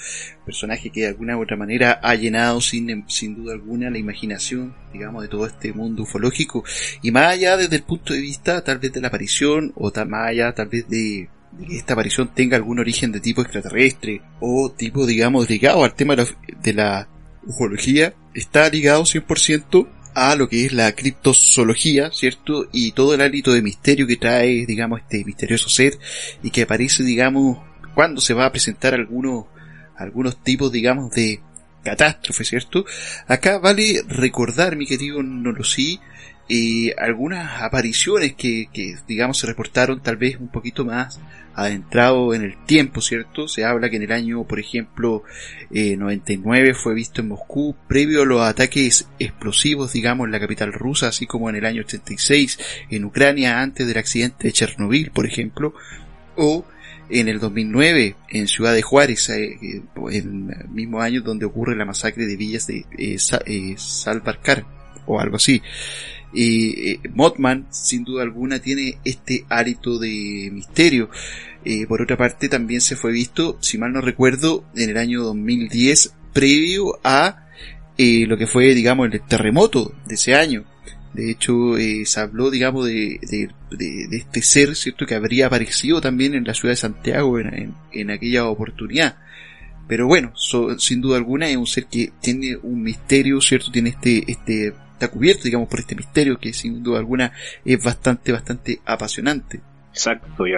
Personaje 0.45 0.89
que 0.89 1.01
de 1.01 1.07
alguna 1.07 1.37
u 1.37 1.41
otra 1.43 1.57
manera 1.57 1.99
ha 2.01 2.15
llenado 2.15 2.61
sin, 2.61 3.05
sin 3.07 3.35
duda 3.35 3.53
alguna 3.53 3.89
la 3.89 3.97
imaginación, 3.97 4.75
digamos, 4.93 5.21
de 5.21 5.27
todo 5.27 5.45
este 5.45 5.73
mundo 5.73 6.03
ufológico. 6.03 6.63
Y 7.01 7.11
más 7.11 7.33
allá 7.33 7.57
desde 7.57 7.77
el 7.77 7.83
punto 7.83 8.13
de 8.13 8.21
vista 8.21 8.63
tal 8.63 8.79
vez 8.79 8.93
de 8.93 9.01
la 9.01 9.07
aparición, 9.07 9.73
o 9.75 9.91
más 10.05 10.27
allá 10.27 10.53
tal 10.53 10.67
vez 10.67 10.87
de, 10.87 11.29
que 11.67 11.77
esta 11.77 11.93
aparición 11.93 12.33
tenga 12.33 12.57
algún 12.57 12.79
origen 12.79 13.11
de 13.11 13.19
tipo 13.19 13.41
extraterrestre, 13.41 14.21
o 14.39 14.71
tipo, 14.71 15.05
digamos, 15.05 15.49
ligado 15.49 15.83
al 15.83 15.93
tema 15.93 16.15
de 16.15 16.73
la, 16.73 17.07
ufología, 17.45 18.13
está 18.33 18.69
ligado 18.69 19.03
100% 19.03 19.87
a 20.13 20.35
lo 20.35 20.49
que 20.49 20.65
es 20.65 20.73
la 20.73 20.91
criptozoología, 20.93 22.11
¿cierto? 22.11 22.67
Y 22.71 22.91
todo 22.91 23.13
el 23.13 23.21
hálito 23.21 23.53
de 23.53 23.61
misterio 23.61 24.07
que 24.07 24.17
trae, 24.17 24.65
digamos, 24.65 25.01
este 25.01 25.23
misterioso 25.23 25.69
ser 25.69 25.97
y 26.43 26.51
que 26.51 26.63
aparece, 26.63 27.03
digamos, 27.03 27.59
cuando 27.99 28.21
se 28.21 28.33
va 28.33 28.45
a 28.45 28.51
presentar 28.53 28.93
algunos, 28.93 29.47
algunos 29.97 30.41
tipos, 30.41 30.71
digamos, 30.71 31.11
de 31.11 31.41
catástrofe, 31.83 32.45
¿cierto? 32.45 32.85
Acá 33.27 33.57
vale 33.59 34.03
recordar, 34.07 34.77
mi 34.77 34.85
querido 34.85 35.21
Nolosí, 35.21 35.99
eh, 36.47 36.95
algunas 36.97 37.61
apariciones 37.61 38.35
que, 38.35 38.69
que, 38.71 38.95
digamos, 39.05 39.39
se 39.39 39.47
reportaron 39.47 40.01
tal 40.01 40.15
vez 40.15 40.37
un 40.39 40.47
poquito 40.47 40.85
más 40.85 41.19
adentrado 41.55 42.33
en 42.33 42.43
el 42.43 42.63
tiempo, 42.65 43.01
¿cierto? 43.01 43.49
Se 43.49 43.65
habla 43.65 43.89
que 43.89 43.97
en 43.97 44.03
el 44.03 44.13
año, 44.13 44.45
por 44.45 44.61
ejemplo, 44.61 45.23
eh, 45.69 45.97
99 45.97 46.75
fue 46.75 46.93
visto 46.93 47.19
en 47.19 47.27
Moscú, 47.27 47.75
previo 47.89 48.21
a 48.21 48.25
los 48.25 48.41
ataques 48.43 49.09
explosivos, 49.19 49.91
digamos, 49.91 50.23
en 50.23 50.31
la 50.31 50.39
capital 50.39 50.71
rusa, 50.71 51.09
así 51.09 51.27
como 51.27 51.49
en 51.49 51.57
el 51.57 51.65
año 51.65 51.81
86 51.81 52.59
en 52.91 53.03
Ucrania, 53.03 53.59
antes 53.59 53.85
del 53.85 53.97
accidente 53.97 54.47
de 54.47 54.53
Chernobyl, 54.53 55.11
por 55.11 55.25
ejemplo, 55.25 55.73
o 56.37 56.63
en 57.09 57.27
el 57.27 57.39
2009 57.39 58.15
en 58.29 58.47
Ciudad 58.47 58.73
de 58.73 58.81
Juárez, 58.81 59.29
eh, 59.29 59.57
eh, 59.61 59.81
en 60.11 60.51
el 60.51 60.69
mismo 60.69 61.01
año 61.01 61.21
donde 61.21 61.45
ocurre 61.45 61.75
la 61.75 61.85
masacre 61.85 62.25
de 62.25 62.35
villas 62.35 62.67
de 62.67 62.85
eh, 62.97 63.17
eh 63.45 63.75
Salvarcar, 63.77 64.65
o 65.05 65.19
algo 65.19 65.37
así. 65.37 65.61
Eh, 66.33 66.99
Mothman, 67.13 67.67
sin 67.71 68.03
duda 68.03 68.23
alguna, 68.23 68.59
tiene 68.59 68.99
este 69.03 69.45
hálito 69.49 69.97
de 69.97 70.49
misterio. 70.51 71.09
Eh, 71.65 71.85
por 71.87 72.01
otra 72.01 72.17
parte, 72.17 72.49
también 72.49 72.81
se 72.81 72.95
fue 72.95 73.11
visto, 73.11 73.57
si 73.61 73.77
mal 73.77 73.93
no 73.93 74.01
recuerdo, 74.01 74.63
en 74.75 74.89
el 74.91 74.97
año 74.97 75.23
2010, 75.23 76.13
previo 76.33 76.99
a 77.03 77.47
eh, 77.97 78.25
lo 78.27 78.37
que 78.37 78.47
fue, 78.47 78.73
digamos, 78.73 79.11
el 79.11 79.21
terremoto 79.21 79.93
de 80.05 80.15
ese 80.15 80.35
año. 80.35 80.65
De 81.13 81.31
hecho, 81.31 81.77
eh, 81.77 82.05
se 82.05 82.19
habló, 82.19 82.51
digamos, 82.51 82.85
de, 82.85 83.19
de, 83.21 83.49
de, 83.71 84.17
este 84.17 84.41
ser, 84.41 84.75
¿cierto?, 84.75 85.05
que 85.05 85.15
habría 85.15 85.47
aparecido 85.47 86.01
también 86.01 86.35
en 86.35 86.43
la 86.43 86.53
ciudad 86.53 86.73
de 86.73 86.77
Santiago 86.77 87.39
en, 87.39 87.73
en, 87.91 88.11
aquella 88.11 88.45
oportunidad. 88.45 89.17
Pero 89.87 90.05
bueno, 90.05 90.31
so, 90.35 90.77
sin 90.77 91.01
duda 91.01 91.17
alguna 91.17 91.49
es 91.49 91.57
un 91.57 91.65
ser 91.65 91.87
que 91.87 92.11
tiene 92.21 92.57
un 92.61 92.83
misterio, 92.83 93.41
¿cierto? 93.41 93.71
Tiene 93.71 93.89
este, 93.89 94.31
este 94.31 94.73
está 94.99 95.07
cubierto, 95.07 95.43
digamos, 95.45 95.69
por 95.69 95.79
este 95.79 95.95
misterio 95.95 96.37
que 96.37 96.51
sin 96.51 96.83
duda 96.83 96.99
alguna 96.99 97.31
es 97.63 97.83
bastante, 97.83 98.33
bastante 98.33 98.81
apasionante. 98.85 99.61
Exacto, 99.91 100.45
y 100.45 100.51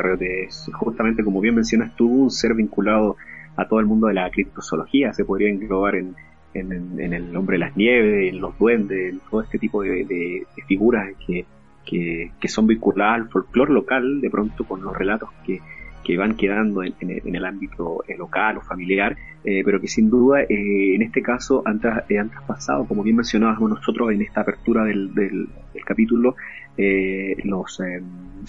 justamente 0.74 1.24
como 1.24 1.39
bien 1.39 1.55
mencionas 1.55 1.96
tú, 1.96 2.08
un 2.08 2.31
ser 2.31 2.55
vinculado 2.55 3.15
a 3.55 3.67
todo 3.67 3.79
el 3.79 3.86
mundo 3.86 4.08
de 4.08 4.15
la 4.15 4.29
criptozoología, 4.29 5.13
se 5.13 5.24
podría 5.24 5.50
englobar 5.50 5.96
en, 5.96 6.15
en, 6.53 7.13
el 7.13 7.36
hombre 7.36 7.55
de 7.55 7.60
las 7.60 7.77
nieves, 7.77 8.34
en 8.34 8.41
los 8.41 8.58
duendes, 8.58 9.13
en 9.13 9.20
todo 9.29 9.41
este 9.41 9.58
tipo 9.58 9.84
de, 9.84 10.46
figuras 10.67 11.10
que, 11.25 11.46
que, 11.86 12.48
son 12.48 12.67
vinculadas 12.67 13.15
al 13.15 13.29
folclore 13.29 13.74
local, 13.74 14.22
de 14.22 14.29
pronto 14.29 14.65
con 14.65 14.81
los 14.81 14.96
relatos 14.96 15.29
que, 15.46 15.60
que 16.03 16.17
van 16.17 16.36
quedando 16.36 16.84
en, 16.84 16.93
en, 17.00 17.36
el 17.36 17.46
ámbito 17.46 18.03
eh, 18.08 18.17
local 18.17 18.58
o 18.58 18.62
familiar, 18.62 19.15
eh, 19.43 19.62
pero 19.63 19.79
que 19.79 19.88
sin 19.88 20.10
duda 20.10 20.41
eh, 20.41 20.96
en 20.96 21.01
este 21.01 21.22
caso 21.22 21.63
han, 21.65 21.81
eh, 22.10 22.20
han, 22.20 22.29
traspasado, 22.29 22.86
como 22.86 23.03
bien 23.03 23.15
mencionábamos 23.15 23.70
nosotros 23.70 24.12
en 24.12 24.22
esta 24.22 24.41
apertura 24.41 24.84
del, 24.84 25.13
del, 25.13 25.48
del 25.74 25.86
capítulo, 25.86 26.36
eh, 26.77 27.36
los, 27.43 27.79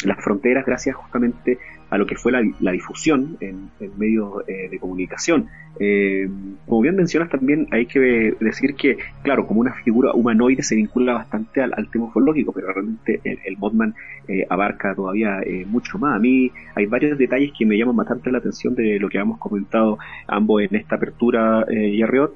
las 0.04 0.24
fronteras 0.24 0.64
gracias 0.64 0.96
justamente 0.96 1.58
a 1.92 1.98
lo 1.98 2.06
que 2.06 2.16
fue 2.16 2.32
la, 2.32 2.40
la 2.60 2.72
difusión 2.72 3.36
en, 3.40 3.68
en 3.78 3.90
medios 3.98 4.48
eh, 4.48 4.68
de 4.70 4.78
comunicación. 4.78 5.48
Eh, 5.78 6.28
como 6.66 6.80
bien 6.82 6.96
mencionas 6.96 7.28
también 7.28 7.66
hay 7.70 7.86
que 7.86 8.34
decir 8.40 8.74
que, 8.74 8.96
claro, 9.22 9.46
como 9.46 9.60
una 9.60 9.74
figura 9.84 10.12
humanoide 10.12 10.62
se 10.62 10.74
vincula 10.74 11.12
bastante 11.12 11.60
al, 11.60 11.72
al 11.76 11.90
tema 11.90 12.06
ufológico, 12.06 12.52
pero 12.52 12.72
realmente 12.72 13.20
el, 13.24 13.38
el 13.44 13.56
Modman 13.58 13.94
eh, 14.28 14.46
abarca 14.48 14.94
todavía 14.94 15.40
eh, 15.44 15.66
mucho 15.66 15.98
más. 15.98 16.16
A 16.16 16.18
mí 16.18 16.50
hay 16.74 16.86
varios 16.86 17.18
detalles 17.18 17.52
que 17.56 17.66
me 17.66 17.76
llaman 17.76 17.96
bastante 17.96 18.30
la 18.32 18.38
atención 18.38 18.74
de 18.74 18.98
lo 18.98 19.08
que 19.10 19.18
hemos 19.18 19.38
comentado 19.38 19.98
ambos 20.26 20.62
en 20.62 20.74
esta 20.76 20.96
apertura, 20.96 21.66
eh, 21.68 21.88
y 21.88 22.02
Arriot. 22.02 22.34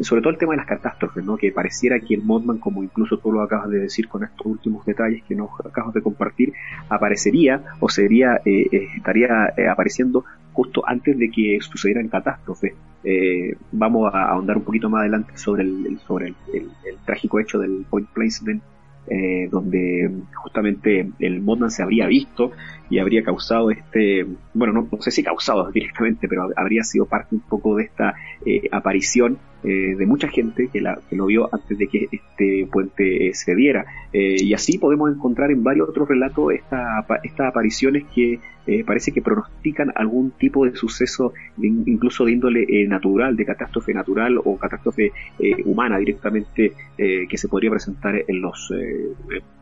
Sobre 0.00 0.22
todo 0.22 0.30
el 0.30 0.38
tema 0.38 0.52
de 0.52 0.58
las 0.58 0.66
catástrofes, 0.66 1.24
¿no? 1.24 1.36
que 1.36 1.50
pareciera 1.50 1.98
que 1.98 2.14
el 2.14 2.22
Modman, 2.22 2.58
como 2.58 2.82
incluso 2.82 3.18
tú 3.18 3.32
lo 3.32 3.42
acabas 3.42 3.68
de 3.70 3.80
decir 3.80 4.08
con 4.08 4.22
estos 4.22 4.46
últimos 4.46 4.86
detalles 4.86 5.24
que 5.24 5.34
nos 5.34 5.50
acabas 5.64 5.94
de 5.94 6.02
compartir, 6.02 6.52
aparecería 6.88 7.62
o 7.80 7.88
sería 7.88 8.40
eh, 8.44 8.66
eh, 8.70 8.88
estaría 8.96 9.52
eh, 9.56 9.68
apareciendo 9.68 10.24
justo 10.52 10.82
antes 10.86 11.18
de 11.18 11.30
que 11.30 11.58
sucedieran 11.60 12.08
catástrofes. 12.08 12.74
Eh, 13.02 13.56
vamos 13.72 14.12
a 14.12 14.30
ahondar 14.30 14.58
un 14.58 14.64
poquito 14.64 14.90
más 14.90 15.00
adelante 15.00 15.36
sobre 15.36 15.62
el, 15.62 15.98
sobre 16.06 16.34
el, 16.52 16.70
trágico 17.06 17.40
hecho 17.40 17.58
del 17.58 17.86
point 17.88 18.08
placement 18.10 18.62
eh, 19.08 19.48
donde 19.50 20.10
justamente 20.34 21.10
el 21.18 21.40
Modman 21.40 21.70
se 21.70 21.82
habría 21.82 22.06
visto 22.06 22.52
y 22.88 22.98
habría 22.98 23.24
causado 23.24 23.70
este, 23.70 24.26
bueno, 24.54 24.72
no, 24.72 24.88
no, 24.92 25.02
sé 25.02 25.10
si 25.10 25.22
causado 25.22 25.70
directamente, 25.72 26.28
pero 26.28 26.48
habría 26.56 26.84
sido 26.84 27.06
parte 27.06 27.34
un 27.34 27.40
poco 27.40 27.76
de 27.76 27.84
esta 27.84 28.14
eh, 28.46 28.68
aparición 28.70 29.38
eh, 29.64 29.96
de 29.96 30.06
mucha 30.06 30.28
gente 30.28 30.68
que, 30.72 30.80
la, 30.80 31.00
que, 31.08 31.16
lo 31.16 31.26
vio 31.26 31.48
antes 31.52 31.76
de 31.76 31.88
que 31.88 32.08
este 32.10 32.68
puente 32.70 33.32
se 33.34 33.54
diera. 33.54 33.84
Y 34.12 34.54
así 34.54 34.78
podemos 34.78 35.10
encontrar 35.10 35.50
en 35.50 35.62
varios 35.62 35.88
otros 35.88 36.08
relatos 36.08 36.52
esta, 36.52 37.04
estas 37.22 37.48
apariciones 37.48 38.04
que 38.14 38.40
eh, 38.70 38.84
parece 38.84 39.10
que 39.10 39.20
pronostican 39.20 39.92
algún 39.96 40.30
tipo 40.30 40.64
de 40.64 40.76
suceso, 40.76 41.32
incluso 41.60 42.24
de 42.24 42.30
índole 42.30 42.64
eh, 42.68 42.86
natural, 42.86 43.34
de 43.34 43.44
catástrofe 43.44 43.92
natural 43.92 44.38
o 44.44 44.56
catástrofe 44.56 45.10
eh, 45.40 45.56
humana 45.64 45.98
directamente 45.98 46.72
que 46.96 47.38
se 47.38 47.48
podría 47.48 47.70
presentar 47.70 48.14
en 48.28 48.40
los 48.42 48.70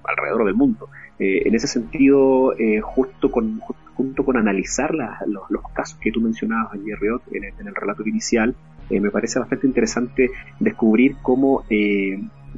alrededor 0.03 0.45
del 0.45 0.57
mundo. 0.57 0.89
en 1.21 1.55
ese 1.55 1.69
sentido, 1.69 2.53
justo 2.83 3.31
con, 3.31 3.61
junto 3.95 4.25
con 4.25 4.37
analizar 4.37 4.93
la, 4.93 5.21
los, 5.27 5.49
los, 5.49 5.63
casos 5.73 5.99
que 6.01 6.11
tú 6.11 6.21
mencionabas 6.21 6.75
ayer, 6.75 6.99
Riot, 6.99 7.23
en 7.31 7.45
en 7.45 7.69
el 7.69 7.75
relato 7.77 8.03
inicial, 8.05 8.57
me 8.91 9.11
parece 9.11 9.39
bastante 9.39 9.69
interesante 9.69 10.31
descubrir 10.59 11.15
cómo 11.23 11.63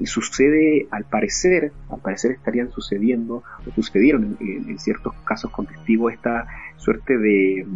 sucede, 0.05 0.87
al 0.91 1.05
parecer, 1.05 1.73
al 1.89 2.01
parecer 2.01 2.33
estarían 2.33 2.71
sucediendo, 2.71 3.43
o 3.67 3.71
sucedieron 3.75 4.37
en, 4.41 4.71
en 4.71 4.79
ciertos 4.79 5.15
casos 5.25 5.51
con 5.51 5.67
testigos 5.67 6.13
esta 6.13 6.47
suerte 6.77 7.19
de, 7.19 7.67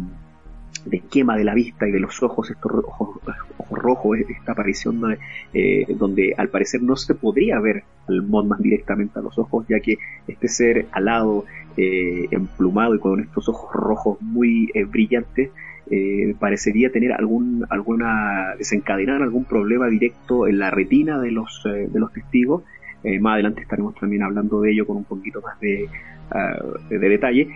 de 0.85 0.99
quema 0.99 1.35
de 1.35 1.43
la 1.43 1.53
vista 1.53 1.87
y 1.87 1.91
de 1.91 1.99
los 1.99 2.21
ojos, 2.21 2.49
estos 2.51 2.71
ojos, 2.71 3.19
ojos 3.57 3.79
rojos, 3.79 4.19
esta 4.19 4.51
aparición 4.51 5.17
eh, 5.53 5.85
donde 5.97 6.33
al 6.37 6.49
parecer 6.49 6.81
no 6.81 6.95
se 6.95 7.15
podría 7.15 7.59
ver 7.59 7.83
al 8.07 8.21
Modman 8.21 8.61
directamente 8.61 9.19
a 9.19 9.21
los 9.21 9.37
ojos, 9.39 9.65
ya 9.67 9.79
que 9.79 9.97
este 10.27 10.47
ser 10.47 10.87
alado, 10.91 11.45
eh, 11.75 12.27
emplumado 12.31 12.95
y 12.95 12.99
con 12.99 13.19
estos 13.19 13.49
ojos 13.49 13.73
rojos 13.73 14.21
muy 14.21 14.69
eh, 14.73 14.85
brillantes, 14.85 15.49
eh, 15.91 16.35
parecería 16.39 16.91
tener 16.91 17.13
algún, 17.13 17.65
alguna, 17.69 18.55
desencadenar 18.57 19.21
algún 19.21 19.45
problema 19.45 19.87
directo 19.87 20.47
en 20.47 20.57
la 20.57 20.71
retina 20.71 21.19
de 21.19 21.31
los, 21.31 21.63
eh, 21.65 21.87
de 21.91 21.99
los 21.99 22.11
testigos. 22.11 22.63
Eh, 23.03 23.19
más 23.19 23.33
adelante 23.33 23.61
estaremos 23.61 23.93
también 23.95 24.23
hablando 24.23 24.61
de 24.61 24.71
ello 24.71 24.87
con 24.87 24.97
un 24.97 25.03
poquito 25.03 25.41
más 25.41 25.59
de, 25.59 25.87
uh, 26.31 26.89
de, 26.89 26.97
de 26.97 27.09
detalle, 27.09 27.47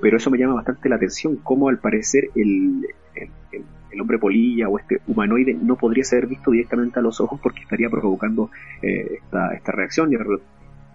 pero 0.00 0.16
eso 0.16 0.28
me 0.28 0.38
llama 0.38 0.54
bastante 0.54 0.88
la 0.88 0.96
atención, 0.96 1.36
cómo 1.36 1.68
al 1.68 1.78
parecer 1.78 2.30
el, 2.34 2.84
el, 3.14 3.30
el, 3.52 3.62
el, 3.92 4.00
hombre 4.00 4.18
polilla 4.18 4.68
o 4.68 4.76
este 4.76 5.00
humanoide 5.06 5.54
no 5.54 5.76
podría 5.76 6.02
ser 6.02 6.26
visto 6.26 6.50
directamente 6.50 6.98
a 6.98 7.02
los 7.02 7.20
ojos 7.20 7.38
porque 7.40 7.60
estaría 7.60 7.88
provocando 7.88 8.50
esta, 8.82 9.54
esta 9.54 9.70
reacción. 9.70 10.10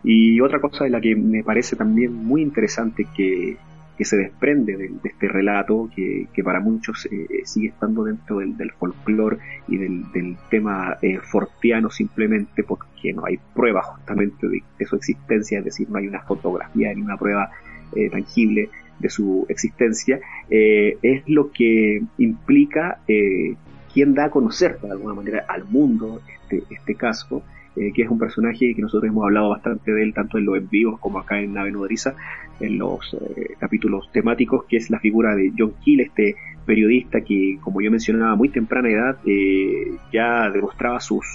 Y 0.03 0.41
otra 0.41 0.59
cosa 0.59 0.83
de 0.83 0.89
la 0.89 0.99
que 0.99 1.15
me 1.15 1.41
parece 1.41 1.77
también 1.77 2.13
muy 2.13 2.41
interesante 2.41 3.07
que, 3.15 3.55
que 3.97 4.05
se 4.05 4.17
desprende 4.17 4.75
de, 4.75 4.89
de 4.89 5.09
este 5.09 5.27
relato 5.27 5.89
que, 5.95 6.27
que 6.33 6.43
para 6.43 6.59
muchos 6.59 7.07
eh, 7.11 7.27
sigue 7.45 7.67
estando 7.69 8.03
dentro 8.03 8.39
del, 8.39 8.57
del 8.57 8.71
folclore 8.71 9.37
y 9.67 9.77
del, 9.77 10.11
del 10.11 10.35
tema 10.49 10.97
eh, 11.01 11.19
fortiano 11.19 11.89
simplemente 11.89 12.63
porque 12.63 13.13
no 13.13 13.25
hay 13.25 13.37
prueba 13.53 13.81
justamente 13.83 14.47
de, 14.47 14.85
su 14.85 14.95
existencia, 14.95 15.59
es 15.59 15.65
decir, 15.65 15.89
no 15.89 15.97
hay 15.97 16.07
una 16.07 16.21
fotografía 16.21 16.93
ni 16.93 17.01
una 17.01 17.17
prueba 17.17 17.49
eh, 17.95 18.09
tangible 18.09 18.69
de 18.99 19.09
su 19.09 19.45
existencia, 19.49 20.19
eh, 20.49 20.97
es 21.01 21.23
lo 21.27 21.51
que 21.51 22.01
implica 22.17 22.99
eh, 23.07 23.55
quién 23.93 24.13
da 24.13 24.25
a 24.25 24.29
conocer 24.29 24.79
de 24.79 24.91
alguna 24.91 25.13
manera 25.13 25.45
al 25.47 25.65
mundo 25.65 26.21
este, 26.27 26.63
este 26.73 26.95
caso 26.95 27.43
eh, 27.75 27.91
que 27.93 28.03
es 28.03 28.09
un 28.09 28.19
personaje 28.19 28.75
que 28.75 28.81
nosotros 28.81 29.09
hemos 29.09 29.23
hablado 29.23 29.49
bastante 29.49 29.91
de 29.91 30.03
él, 30.03 30.13
tanto 30.13 30.37
en 30.37 30.45
los 30.45 30.57
envíos 30.57 30.99
como 30.99 31.19
acá 31.19 31.39
en 31.39 31.53
Nave 31.53 31.71
Nodriza, 31.71 32.15
en 32.59 32.77
los 32.77 33.13
eh, 33.15 33.55
capítulos 33.59 34.11
temáticos, 34.11 34.65
que 34.65 34.77
es 34.77 34.89
la 34.89 34.99
figura 34.99 35.35
de 35.35 35.51
John 35.57 35.73
Keel, 35.83 36.01
este 36.01 36.35
periodista 36.65 37.21
que, 37.21 37.57
como 37.61 37.81
yo 37.81 37.89
mencionaba, 37.89 38.33
a 38.33 38.35
muy 38.35 38.49
temprana 38.49 38.89
edad 38.89 39.17
eh, 39.25 39.97
ya 40.11 40.49
demostraba 40.49 40.99
sus, 40.99 41.25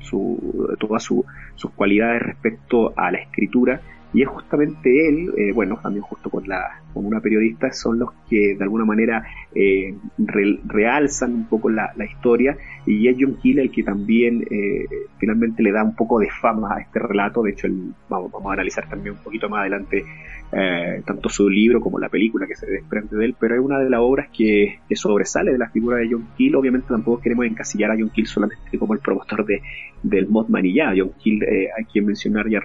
su, 0.00 0.76
todas 0.78 1.02
su, 1.02 1.24
sus 1.54 1.72
cualidades 1.72 2.22
respecto 2.22 2.92
a 2.96 3.10
la 3.10 3.18
escritura 3.18 3.80
y 4.14 4.22
es 4.22 4.28
justamente 4.28 5.08
él, 5.08 5.32
eh, 5.36 5.52
bueno, 5.52 5.78
también 5.82 6.02
justo 6.02 6.30
con, 6.30 6.48
la, 6.48 6.80
con 6.94 7.04
una 7.04 7.20
periodista, 7.20 7.70
son 7.72 7.98
los 7.98 8.10
que 8.28 8.54
de 8.56 8.62
alguna 8.62 8.86
manera 8.86 9.22
eh, 9.54 9.94
realzan 10.66 11.34
un 11.34 11.44
poco 11.44 11.68
la, 11.68 11.92
historia. 12.10 12.56
Y 12.86 13.06
es 13.06 13.16
John 13.20 13.36
Keel 13.42 13.58
el 13.58 13.70
que 13.70 13.82
también 13.82 14.46
eh, 14.50 14.86
finalmente 15.18 15.62
le 15.62 15.72
da 15.72 15.84
un 15.84 15.94
poco 15.94 16.18
de 16.20 16.30
fama 16.30 16.76
a 16.76 16.80
este 16.80 16.98
relato, 16.98 17.42
de 17.42 17.50
hecho 17.50 17.66
el, 17.66 17.92
vamos, 18.08 18.32
vamos 18.32 18.50
a 18.50 18.54
analizar 18.54 18.88
también 18.88 19.14
un 19.16 19.22
poquito 19.22 19.48
más 19.48 19.60
adelante 19.60 20.04
tanto 21.04 21.28
su 21.28 21.46
libro 21.50 21.78
como 21.78 21.98
la 21.98 22.08
película 22.08 22.46
que 22.46 22.56
se 22.56 22.64
desprende 22.64 23.18
de 23.18 23.26
él, 23.26 23.36
pero 23.38 23.54
es 23.54 23.60
una 23.60 23.80
de 23.80 23.90
las 23.90 24.00
obras 24.00 24.30
que, 24.30 24.78
sobresale 24.94 25.52
de 25.52 25.58
la 25.58 25.68
figura 25.68 25.98
de 25.98 26.08
John 26.10 26.26
Keel, 26.38 26.56
obviamente 26.56 26.86
tampoco 26.88 27.20
queremos 27.20 27.44
encasillar 27.44 27.90
a 27.90 27.96
John 27.98 28.08
Keel 28.08 28.26
solamente 28.26 28.78
como 28.78 28.94
el 28.94 29.00
promotor 29.00 29.44
de, 29.44 29.60
del 30.02 30.26
y 30.62 30.72
ya, 30.72 30.94
John 30.96 31.10
Keel 31.22 31.44
hay 31.76 31.84
que 31.84 32.00
mencionar 32.00 32.48
ya 32.48 32.60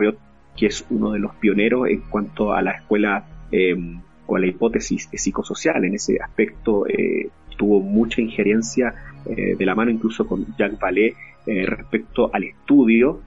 que 0.56 0.68
es 0.68 0.86
uno 0.90 1.12
de 1.12 1.20
los 1.20 1.34
pioneros 1.36 1.88
en 1.88 2.02
cuanto 2.02 2.54
a 2.54 2.62
la 2.62 2.72
escuela 2.72 3.26
em, 3.52 4.00
o 4.26 4.36
a 4.36 4.40
la 4.40 4.48
hipótesis 4.48 5.10
psicosocial. 5.12 5.84
En 5.86 5.96
ese 5.96 6.20
aspecto 6.22 6.88
eh, 6.88 7.30
tuvo 7.58 7.80
mucha 7.80 8.22
injerencia 8.22 8.94
eh, 9.26 9.56
de 9.58 9.66
la 9.66 9.76
mano 9.76 9.92
incluso 9.92 10.28
con 10.28 10.46
Jacques 10.58 10.80
Vallée 10.80 11.16
eh, 11.46 11.66
respecto 11.66 12.30
al 12.34 12.44
estudio 12.44 13.22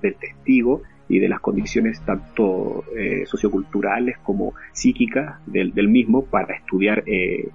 del 0.00 0.14
testigo 0.14 0.82
y 1.08 1.18
de 1.18 1.28
las 1.28 1.40
condiciones 1.40 2.00
tanto 2.02 2.84
socioculturales 3.24 4.16
como 4.18 4.54
psíquicas 4.72 5.40
del, 5.44 5.88
mismo 5.88 6.24
para 6.24 6.54
estudiar 6.54 7.02
el, 7.04 7.50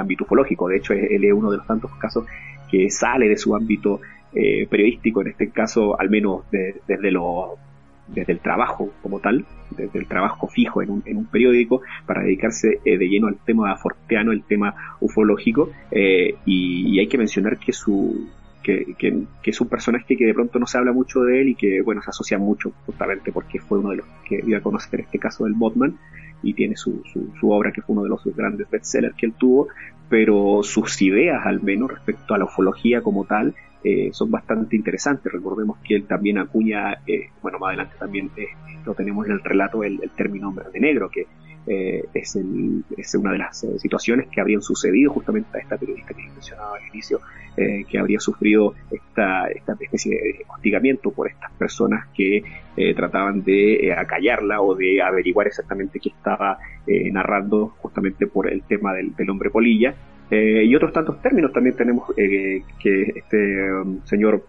ámbito 0.00 0.24
ufológico. 0.24 0.66
De 0.66 0.78
hecho, 0.78 0.92
él 0.92 1.24
es 1.24 1.32
uno 1.32 1.52
de 1.52 1.58
los 1.58 1.66
tantos 1.68 1.94
casos 2.00 2.26
que 2.68 2.90
sale 2.90 3.28
de 3.28 3.36
su 3.36 3.54
ámbito 3.54 4.00
periodístico, 4.32 5.20
en 5.20 5.28
este 5.28 5.50
caso 5.50 5.96
al 6.00 6.10
menos 6.10 6.46
desde 6.50 7.12
los 7.12 7.50
desde 8.08 8.32
el 8.32 8.40
trabajo 8.40 8.92
como 9.02 9.20
tal, 9.20 9.44
desde 9.70 9.98
el 9.98 10.06
trabajo 10.06 10.46
fijo 10.46 10.82
en 10.82 10.90
un, 10.90 11.02
en 11.06 11.16
un 11.16 11.26
periódico, 11.26 11.82
para 12.06 12.22
dedicarse 12.22 12.80
eh, 12.84 12.98
de 12.98 13.08
lleno 13.08 13.26
al 13.26 13.36
tema 13.36 13.76
forteano, 13.76 14.32
el 14.32 14.42
tema 14.42 14.74
ufológico, 15.00 15.70
eh, 15.90 16.34
y, 16.44 16.98
hay 16.98 17.08
que 17.08 17.18
mencionar 17.18 17.58
que 17.58 17.72
su 17.72 18.28
que, 18.62 18.94
que, 18.98 19.26
es 19.44 19.60
un 19.60 19.68
personaje 19.68 20.16
que 20.16 20.24
de 20.24 20.34
pronto 20.34 20.58
no 20.58 20.66
se 20.66 20.76
habla 20.76 20.92
mucho 20.92 21.20
de 21.20 21.40
él 21.40 21.48
y 21.50 21.54
que 21.54 21.82
bueno 21.82 22.02
se 22.02 22.10
asocia 22.10 22.36
mucho 22.36 22.72
justamente 22.84 23.30
porque 23.30 23.60
fue 23.60 23.78
uno 23.78 23.90
de 23.90 23.96
los 23.98 24.06
que 24.28 24.42
iba 24.44 24.58
a 24.58 24.60
conocer 24.60 24.98
este 25.00 25.20
caso 25.20 25.44
del 25.44 25.52
Botman 25.52 25.96
y 26.42 26.52
tiene 26.52 26.74
su, 26.74 27.00
su, 27.12 27.32
su 27.38 27.50
obra 27.50 27.70
que 27.70 27.80
fue 27.80 27.92
uno 27.92 28.02
de 28.02 28.08
los 28.08 28.24
grandes 28.34 28.68
bestsellers 28.68 29.14
que 29.14 29.26
él 29.26 29.34
tuvo, 29.34 29.68
pero 30.08 30.62
sus 30.64 31.00
ideas 31.00 31.46
al 31.46 31.62
menos 31.62 31.92
respecto 31.92 32.34
a 32.34 32.38
la 32.38 32.46
ufología 32.46 33.02
como 33.02 33.24
tal 33.24 33.54
eh, 33.88 34.10
son 34.12 34.32
bastante 34.32 34.74
interesantes. 34.74 35.32
Recordemos 35.32 35.78
que 35.78 35.94
él 35.94 36.06
también 36.08 36.38
acuña, 36.38 36.94
eh, 37.06 37.30
bueno, 37.40 37.60
más 37.60 37.68
adelante 37.68 37.94
también 37.96 38.32
eh, 38.36 38.48
lo 38.84 38.94
tenemos 38.94 39.24
en 39.26 39.32
el 39.34 39.44
relato, 39.44 39.84
el, 39.84 40.00
término 40.16 40.48
hombre 40.48 40.64
de 40.72 40.80
negro, 40.80 41.08
que 41.08 41.28
es, 41.68 42.36
es, 42.96 43.14
una 43.14 43.32
de 43.32 43.38
las 43.38 43.64
situaciones 43.78 44.28
que 44.28 44.40
habrían 44.40 44.62
sucedido 44.62 45.12
justamente 45.12 45.56
a 45.56 45.60
esta 45.60 45.76
periodista 45.76 46.14
que 46.14 46.22
mencionaba 46.22 46.76
al 46.76 46.86
inicio, 46.92 47.20
que 47.56 47.98
habría 47.98 48.20
sufrido 48.20 48.74
esta, 48.90 49.48
esta 49.48 49.76
especie 49.80 50.12
de 50.16 50.44
hostigamiento 50.48 51.10
por 51.10 51.28
estas 51.28 51.50
personas 51.52 52.06
que 52.14 52.44
trataban 52.94 53.42
de 53.42 53.92
acallarla 53.98 54.60
o 54.60 54.76
de 54.76 55.02
averiguar 55.02 55.48
exactamente 55.48 55.98
qué 55.98 56.10
estaba 56.10 56.58
narrando 56.86 57.74
justamente 57.80 58.28
por 58.28 58.48
el 58.48 58.62
tema 58.62 58.94
del 58.94 59.30
hombre 59.30 59.50
polilla. 59.50 59.96
Eh, 60.30 60.64
y 60.64 60.74
otros 60.74 60.92
tantos 60.92 61.22
términos 61.22 61.52
también 61.52 61.76
tenemos 61.76 62.10
eh, 62.16 62.62
que 62.80 63.02
este 63.14 63.72
um, 63.72 64.00
señor 64.04 64.44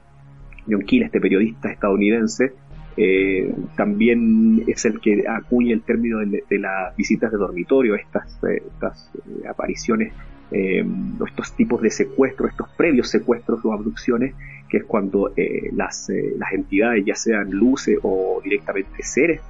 John 0.68 0.82
Keel, 0.82 1.04
este 1.04 1.22
periodista 1.22 1.70
estadounidense, 1.70 2.54
eh, 2.98 3.54
también 3.76 4.64
es 4.66 4.86
el 4.86 5.00
que 5.00 5.24
acuña 5.28 5.74
el 5.74 5.82
término 5.82 6.18
de, 6.20 6.44
las 6.58 6.96
visitas 6.96 7.32
de 7.32 7.38
dormitorio, 7.38 7.94
estas, 7.94 8.40
estas 8.44 9.12
apariciones, 9.48 10.14
estos 10.50 11.54
tipos 11.56 11.82
de 11.82 11.92
secuestros, 11.92 12.52
estos 12.52 12.70
previos 12.70 13.10
secuestros 13.10 13.64
o 13.64 13.72
abducciones, 13.72 14.34
que 14.68 14.78
es 14.78 14.84
cuando 14.86 15.32
las, 15.74 16.10
las 16.38 16.54
entidades, 16.54 17.06
ya 17.06 17.16
sean 17.16 17.52
luces 17.52 18.00
o 18.02 18.42
directamente 18.44 19.04
seres, 19.04 19.42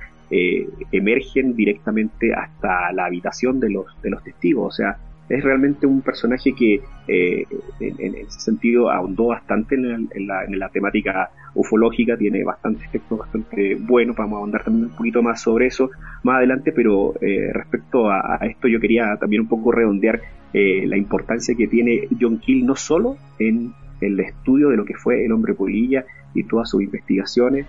emergen 0.91 1.55
directamente 1.55 2.33
hasta 2.33 2.91
la 2.91 3.05
habitación 3.05 3.59
de 3.61 3.69
los, 3.69 3.85
de 4.01 4.09
los 4.09 4.23
testigos. 4.23 4.73
O 4.73 4.75
sea, 4.75 4.97
es 5.29 5.43
realmente 5.43 5.85
un 5.85 6.01
personaje 6.01 6.53
que 6.53 6.81
eh, 7.07 7.45
en, 7.79 8.15
ese 8.15 8.39
sentido 8.39 8.89
ahondó 8.89 9.27
bastante 9.27 9.75
en 9.75 10.27
la, 10.27 10.69
temática 10.69 11.29
ufológica, 11.53 12.17
tiene 12.17 12.43
bastantes 12.43 12.89
textos 12.91 13.19
bastante 13.19 13.75
buenos, 13.75 14.15
vamos 14.15 14.37
a 14.37 14.39
ahondar 14.39 14.63
también 14.63 14.85
un 14.85 14.95
poquito 14.95 15.21
más 15.21 15.41
sobre 15.41 15.67
eso 15.67 15.89
más 16.23 16.37
adelante, 16.37 16.71
pero 16.71 17.13
eh, 17.21 17.51
respecto 17.51 18.09
a, 18.09 18.39
esto 18.43 18.67
yo 18.67 18.79
quería 18.79 19.17
también 19.17 19.41
un 19.41 19.47
poco 19.47 19.71
redondear 19.71 20.21
eh, 20.53 20.85
la 20.87 20.97
importancia 20.97 21.55
que 21.55 21.67
tiene 21.67 22.07
John 22.19 22.39
Keel 22.39 22.65
no 22.65 22.75
solo 22.75 23.17
en 23.39 23.73
el 23.99 24.19
estudio 24.19 24.69
de 24.69 24.77
lo 24.77 24.85
que 24.85 24.93
fue 24.93 25.25
el 25.25 25.31
hombre 25.31 25.55
polilla 25.55 26.05
y 26.33 26.43
todas 26.43 26.69
sus 26.69 26.83
investigaciones 26.83 27.65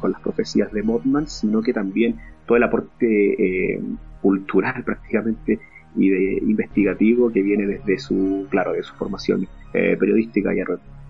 con 0.00 0.10
las 0.10 0.20
profecías 0.20 0.72
de 0.72 0.82
Mothman, 0.82 1.28
sino 1.28 1.62
que 1.62 1.72
también 1.72 2.16
todo 2.46 2.56
el 2.56 2.64
aporte 2.64 3.80
cultural 4.20 4.82
prácticamente 4.82 5.60
y 5.96 6.10
de 6.10 6.32
investigativo 6.42 7.30
que 7.30 7.42
viene 7.42 7.66
desde 7.66 7.98
su, 7.98 8.46
claro, 8.50 8.72
de 8.72 8.82
su 8.82 8.94
formación 8.94 9.46
eh, 9.74 9.96
periodística 9.98 10.54
y 10.54 10.58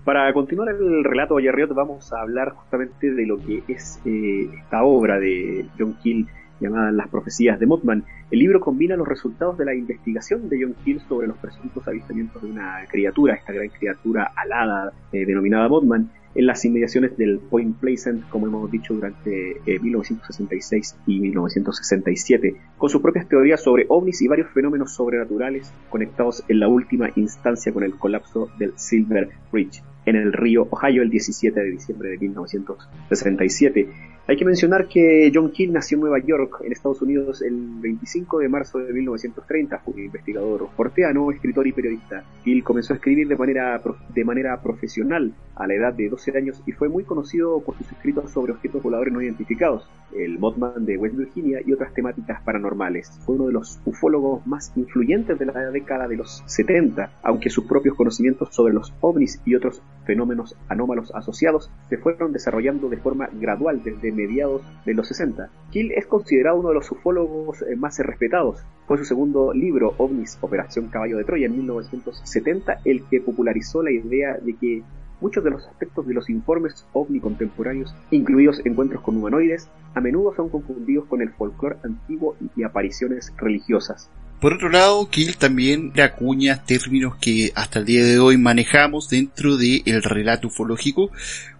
Para 0.03 0.31
continuar 0.33 0.69
el 0.69 1.03
relato 1.03 1.35
de 1.37 1.43
Yerriot 1.43 1.73
vamos 1.73 2.11
a 2.13 2.21
hablar 2.21 2.51
justamente 2.51 3.11
de 3.11 3.25
lo 3.25 3.37
que 3.37 3.63
es 3.67 4.01
eh, 4.05 4.49
esta 4.57 4.83
obra 4.83 5.19
de 5.19 5.65
John 5.77 5.95
Keel 6.01 6.27
llamada 6.59 6.91
Las 6.91 7.07
profecías 7.07 7.59
de 7.59 7.65
Mothman. 7.65 8.03
El 8.31 8.39
libro 8.39 8.59
combina 8.59 8.95
los 8.95 9.07
resultados 9.07 9.57
de 9.57 9.65
la 9.65 9.73
investigación 9.73 10.49
de 10.49 10.61
John 10.61 10.75
Keel 10.83 11.01
sobre 11.07 11.27
los 11.27 11.37
presuntos 11.37 11.87
avistamientos 11.87 12.41
de 12.41 12.51
una 12.51 12.79
criatura, 12.89 13.35
esta 13.35 13.53
gran 13.53 13.69
criatura 13.69 14.31
alada 14.35 14.91
eh, 15.11 15.25
denominada 15.25 15.69
Mothman, 15.69 16.09
en 16.35 16.45
las 16.45 16.63
inmediaciones 16.65 17.17
del 17.17 17.39
Point 17.39 17.77
Pleasant, 17.77 18.27
como 18.29 18.47
hemos 18.47 18.71
dicho, 18.71 18.93
durante 18.93 19.61
1966 19.65 20.93
eh, 20.93 21.01
y 21.07 21.19
1967, 21.19 22.55
con 22.77 22.89
sus 22.89 23.01
propias 23.01 23.27
teorías 23.27 23.63
sobre 23.63 23.85
ovnis 23.89 24.21
y 24.21 24.27
varios 24.27 24.49
fenómenos 24.51 24.93
sobrenaturales 24.93 25.71
conectados 25.89 26.43
en 26.47 26.59
la 26.59 26.67
última 26.67 27.09
instancia 27.15 27.73
con 27.73 27.83
el 27.83 27.95
colapso 27.95 28.49
del 28.57 28.73
Silver 28.77 29.29
Bridge 29.51 29.81
en 30.05 30.15
el 30.15 30.33
río 30.33 30.67
Ohio 30.69 31.03
el 31.03 31.09
17 31.09 31.59
de 31.59 31.71
diciembre 31.71 32.09
de 32.09 32.17
1967 32.17 33.89
hay 34.29 34.37
que 34.37 34.45
mencionar 34.45 34.87
que 34.87 35.31
John 35.33 35.49
Keel 35.49 35.73
nació 35.73 35.95
en 35.95 36.01
Nueva 36.01 36.19
York, 36.19 36.61
en 36.63 36.71
Estados 36.71 37.01
Unidos, 37.01 37.41
el 37.41 37.55
25 37.79 38.37
de 38.37 38.47
marzo 38.47 38.77
de 38.77 38.93
1930. 38.93 39.79
Fue 39.79 40.03
investigador 40.03 40.69
porteano, 40.77 41.31
escritor 41.31 41.65
y 41.65 41.71
periodista. 41.71 42.23
Keel 42.43 42.63
comenzó 42.63 42.93
a 42.93 42.97
escribir 42.97 43.27
de 43.27 43.35
manera, 43.35 43.81
de 44.13 44.23
manera 44.23 44.61
profesional 44.61 45.33
a 45.55 45.65
la 45.65 45.73
edad 45.73 45.93
de 45.93 46.09
12 46.09 46.37
años 46.37 46.61
y 46.67 46.73
fue 46.73 46.89
muy 46.89 47.05
conocido 47.05 47.59
por 47.61 47.75
sus 47.75 47.91
escritos 47.91 48.29
sobre 48.29 48.51
objetos 48.51 48.83
voladores 48.83 49.11
no 49.11 49.19
identificados, 49.19 49.89
el 50.15 50.39
Mothman 50.39 50.85
de 50.85 50.97
West 50.97 51.15
Virginia 51.15 51.59
y 51.65 51.73
otras 51.73 51.93
temáticas 51.93 52.41
paranormales. 52.43 53.11
Fue 53.25 53.35
uno 53.35 53.47
de 53.47 53.53
los 53.53 53.79
ufólogos 53.85 54.45
más 54.47 54.71
influyentes 54.75 55.37
de 55.37 55.45
la 55.45 55.71
década 55.71 56.07
de 56.07 56.17
los 56.17 56.43
70, 56.45 57.11
aunque 57.23 57.49
sus 57.49 57.65
propios 57.65 57.95
conocimientos 57.95 58.49
sobre 58.53 58.73
los 58.73 58.93
ovnis 59.01 59.41
y 59.45 59.55
otros 59.55 59.81
fenómenos 60.05 60.55
anómalos 60.67 61.11
asociados 61.13 61.71
se 61.89 61.97
fueron 61.97 62.31
desarrollando 62.31 62.89
de 62.89 62.97
forma 62.97 63.29
gradual 63.33 63.81
desde 63.83 64.11
mediados 64.11 64.61
de 64.85 64.93
los 64.93 65.07
60. 65.07 65.49
Kill 65.71 65.91
es 65.91 66.05
considerado 66.05 66.59
uno 66.59 66.69
de 66.69 66.75
los 66.75 66.91
ufólogos 66.91 67.61
eh, 67.61 67.75
más 67.75 67.99
respetados. 67.99 68.63
Fue 68.87 68.97
su 68.97 69.05
segundo 69.05 69.53
libro, 69.53 69.93
OVNIS, 69.97 70.37
Operación 70.41 70.87
Caballo 70.87 71.17
de 71.17 71.23
Troya, 71.23 71.45
en 71.45 71.57
1970, 71.57 72.81
el 72.85 73.03
que 73.03 73.21
popularizó 73.21 73.83
la 73.83 73.91
idea 73.91 74.37
de 74.37 74.55
que 74.55 74.83
muchos 75.21 75.43
de 75.43 75.51
los 75.51 75.65
aspectos 75.65 76.07
de 76.07 76.13
los 76.13 76.29
informes 76.29 76.85
ovni 76.93 77.19
contemporáneos, 77.19 77.93
incluidos 78.11 78.61
encuentros 78.65 79.01
con 79.01 79.17
humanoides, 79.17 79.67
a 79.95 80.01
menudo 80.01 80.33
son 80.35 80.49
confundidos 80.49 81.05
con 81.05 81.21
el 81.21 81.31
folclore 81.31 81.77
antiguo 81.83 82.35
y 82.55 82.63
apariciones 82.63 83.33
religiosas. 83.37 84.09
Por 84.39 84.53
otro 84.53 84.69
lado, 84.69 85.09
Kill 85.09 85.35
también 85.35 85.91
acuña 86.01 86.63
términos 86.63 87.17
que 87.17 87.51
hasta 87.55 87.79
el 87.79 87.85
día 87.85 88.05
de 88.05 88.19
hoy 88.19 88.37
manejamos 88.37 89.09
dentro 89.09 89.57
del 89.57 90.01
relato 90.01 90.47
ufológico, 90.47 91.11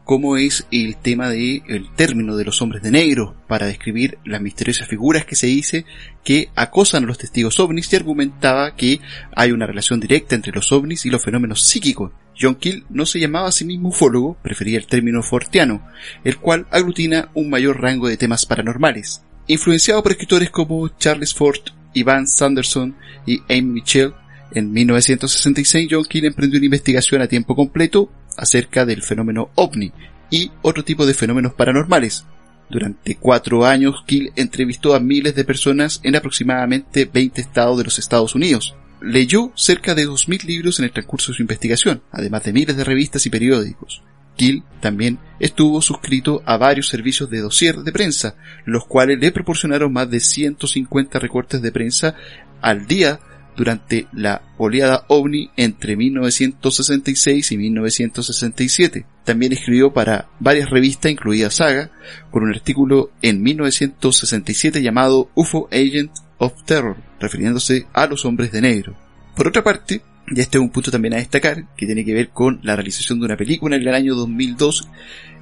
como 0.09 0.37
es 0.37 0.65
el 0.71 0.95
tema 0.95 1.29
del 1.29 1.61
el 1.67 1.93
término 1.95 2.35
de 2.35 2.43
los 2.43 2.63
hombres 2.63 2.81
de 2.81 2.89
negro, 2.89 3.35
para 3.47 3.67
describir 3.67 4.17
las 4.25 4.41
misteriosas 4.41 4.87
figuras 4.87 5.23
que 5.23 5.35
se 5.35 5.45
dice 5.45 5.85
que 6.23 6.49
acosan 6.55 7.03
a 7.03 7.05
los 7.05 7.19
testigos 7.19 7.59
ovnis 7.59 7.93
y 7.93 7.95
argumentaba 7.95 8.75
que 8.75 9.01
hay 9.35 9.51
una 9.51 9.67
relación 9.67 9.99
directa 9.99 10.33
entre 10.33 10.51
los 10.51 10.71
ovnis 10.71 11.05
y 11.05 11.11
los 11.11 11.23
fenómenos 11.23 11.61
psíquicos. 11.61 12.11
John 12.35 12.55
Kill 12.55 12.85
no 12.89 13.05
se 13.05 13.19
llamaba 13.19 13.49
a 13.49 13.51
sí 13.51 13.65
mismo 13.65 13.89
ufólogo, 13.89 14.35
prefería 14.41 14.79
el 14.79 14.87
término 14.87 15.21
fortiano, 15.21 15.85
el 16.23 16.37
cual 16.37 16.65
aglutina 16.71 17.29
un 17.35 17.51
mayor 17.51 17.79
rango 17.79 18.07
de 18.07 18.17
temas 18.17 18.47
paranormales. 18.47 19.21
Influenciado 19.45 20.01
por 20.01 20.13
escritores 20.13 20.49
como 20.49 20.89
Charles 20.97 21.35
Ford, 21.35 21.61
Ivan 21.93 22.27
Sanderson 22.27 22.95
y 23.27 23.41
Amy 23.47 23.61
Mitchell, 23.61 24.15
en 24.55 24.71
1966 24.71 25.87
John 25.91 26.05
Keel 26.05 26.25
emprendió 26.25 26.57
una 26.57 26.65
investigación 26.65 27.21
a 27.21 27.27
tiempo 27.27 27.55
completo 27.55 28.09
acerca 28.37 28.85
del 28.85 29.03
fenómeno 29.03 29.49
ovni 29.55 29.91
y 30.29 30.51
otro 30.61 30.83
tipo 30.83 31.05
de 31.05 31.13
fenómenos 31.13 31.53
paranormales. 31.53 32.25
Durante 32.69 33.15
cuatro 33.15 33.65
años, 33.65 34.03
Kill 34.05 34.31
entrevistó 34.35 34.93
a 34.93 34.99
miles 34.99 35.33
de 35.35 35.43
personas 35.43 35.99
en 36.03 36.15
aproximadamente 36.15 37.09
20 37.11 37.41
estados 37.41 37.77
de 37.77 37.83
los 37.83 37.97
Estados 37.97 38.35
Unidos. 38.35 38.75
Leyó 39.01 39.51
cerca 39.55 39.95
de 39.95 40.07
2.000 40.07 40.43
libros 40.43 40.79
en 40.79 40.85
el 40.85 40.91
transcurso 40.91 41.31
de 41.31 41.37
su 41.37 41.41
investigación, 41.41 42.03
además 42.11 42.43
de 42.43 42.53
miles 42.53 42.77
de 42.77 42.83
revistas 42.83 43.25
y 43.25 43.29
periódicos. 43.29 44.03
Kill 44.35 44.63
también 44.79 45.19
estuvo 45.39 45.81
suscrito 45.81 46.43
a 46.45 46.57
varios 46.57 46.87
servicios 46.87 47.29
de 47.29 47.41
dossier 47.41 47.77
de 47.77 47.91
prensa, 47.91 48.35
los 48.65 48.85
cuales 48.85 49.19
le 49.19 49.31
proporcionaron 49.31 49.91
más 49.91 50.09
de 50.09 50.19
150 50.19 51.17
recortes 51.19 51.61
de 51.61 51.71
prensa 51.71 52.15
al 52.61 52.87
día 52.87 53.19
durante 53.55 54.07
la 54.13 54.41
oleada 54.57 55.05
ovni 55.07 55.49
entre 55.57 55.95
1966 55.95 57.51
y 57.51 57.57
1967. 57.57 59.05
También 59.23 59.53
escribió 59.53 59.91
para 59.91 60.29
varias 60.39 60.69
revistas, 60.69 61.11
incluida 61.11 61.51
Saga, 61.51 61.91
con 62.31 62.43
un 62.43 62.49
artículo 62.49 63.11
en 63.21 63.41
1967 63.41 64.81
llamado 64.81 65.29
UFO 65.35 65.67
Agent 65.71 66.11
of 66.37 66.53
Terror, 66.65 66.97
refiriéndose 67.19 67.85
a 67.93 68.07
los 68.07 68.25
hombres 68.25 68.51
de 68.51 68.61
negro. 68.61 68.95
Por 69.35 69.47
otra 69.47 69.63
parte, 69.63 70.01
y 70.27 70.39
este 70.39 70.57
es 70.57 70.61
un 70.61 70.69
punto 70.69 70.91
también 70.91 71.13
a 71.13 71.17
destacar, 71.17 71.65
que 71.75 71.85
tiene 71.85 72.05
que 72.05 72.13
ver 72.13 72.29
con 72.29 72.59
la 72.63 72.75
realización 72.75 73.19
de 73.19 73.25
una 73.25 73.37
película 73.37 73.75
en 73.75 73.81
el 73.81 73.93
año 73.93 74.15
2002 74.15 74.87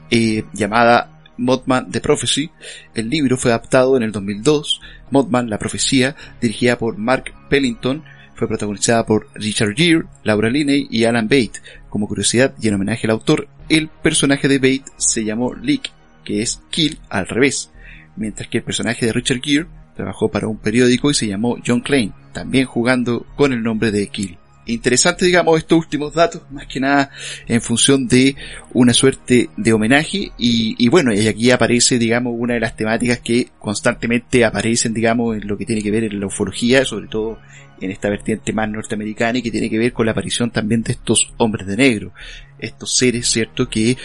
eh, 0.09 0.43
llamada 0.53 1.21
Mothman 1.37 1.91
The 1.91 2.01
Prophecy. 2.01 2.49
El 2.93 3.09
libro 3.09 3.37
fue 3.37 3.51
adaptado 3.51 3.97
en 3.97 4.03
el 4.03 4.11
2002. 4.11 4.81
Mothman, 5.11 5.49
la 5.49 5.59
profecía, 5.59 6.15
dirigida 6.41 6.77
por 6.77 6.97
Mark 6.97 7.33
Pellington, 7.47 8.03
fue 8.35 8.47
protagonizada 8.47 9.05
por 9.05 9.29
Richard 9.33 9.75
Gere, 9.75 10.03
Laura 10.23 10.49
Linney 10.49 10.87
y 10.91 11.05
Alan 11.05 11.27
Bate. 11.27 11.59
Como 11.89 12.07
curiosidad 12.07 12.53
y 12.61 12.67
en 12.67 12.75
homenaje 12.75 13.07
al 13.07 13.11
autor, 13.11 13.47
el 13.69 13.87
personaje 13.87 14.47
de 14.47 14.59
Bate 14.59 14.91
se 14.97 15.23
llamó 15.23 15.53
Lick, 15.55 15.91
que 16.23 16.41
es 16.41 16.61
Kill 16.69 16.99
al 17.09 17.27
revés, 17.27 17.71
mientras 18.15 18.47
que 18.47 18.59
el 18.59 18.63
personaje 18.63 19.05
de 19.05 19.13
Richard 19.13 19.41
Gere 19.41 19.67
trabajó 19.95 20.29
para 20.29 20.47
un 20.47 20.57
periódico 20.57 21.09
y 21.09 21.15
se 21.15 21.27
llamó 21.27 21.57
John 21.65 21.81
Klein, 21.81 22.13
también 22.33 22.65
jugando 22.65 23.25
con 23.35 23.53
el 23.53 23.63
nombre 23.63 23.91
de 23.91 24.07
Kill 24.07 24.37
interesante, 24.67 25.25
digamos, 25.25 25.57
estos 25.57 25.79
últimos 25.79 26.13
datos, 26.13 26.41
más 26.51 26.67
que 26.67 26.79
nada 26.79 27.09
en 27.47 27.61
función 27.61 28.07
de 28.07 28.35
una 28.73 28.93
suerte 28.93 29.49
de 29.57 29.73
homenaje 29.73 30.31
y, 30.37 30.75
y, 30.77 30.89
bueno, 30.89 31.13
y 31.13 31.27
aquí 31.27 31.51
aparece, 31.51 31.97
digamos, 31.97 32.33
una 32.37 32.55
de 32.55 32.59
las 32.59 32.75
temáticas 32.75 33.19
que 33.19 33.49
constantemente 33.59 34.45
aparecen, 34.45 34.93
digamos, 34.93 35.37
en 35.37 35.47
lo 35.47 35.57
que 35.57 35.65
tiene 35.65 35.81
que 35.81 35.91
ver 35.91 36.03
en 36.03 36.19
la 36.19 36.27
ufología, 36.27 36.85
sobre 36.85 37.07
todo 37.07 37.39
en 37.79 37.91
esta 37.91 38.09
vertiente 38.09 38.53
más 38.53 38.69
norteamericana 38.69 39.37
y 39.37 39.41
que 39.41 39.51
tiene 39.51 39.69
que 39.69 39.77
ver 39.77 39.93
con 39.93 40.05
la 40.05 40.11
aparición 40.11 40.51
también 40.51 40.83
de 40.83 40.93
estos 40.93 41.31
hombres 41.37 41.67
de 41.67 41.77
negro, 41.77 42.11
estos 42.59 42.95
seres, 42.95 43.27
¿cierto?, 43.27 43.69
que 43.69 43.97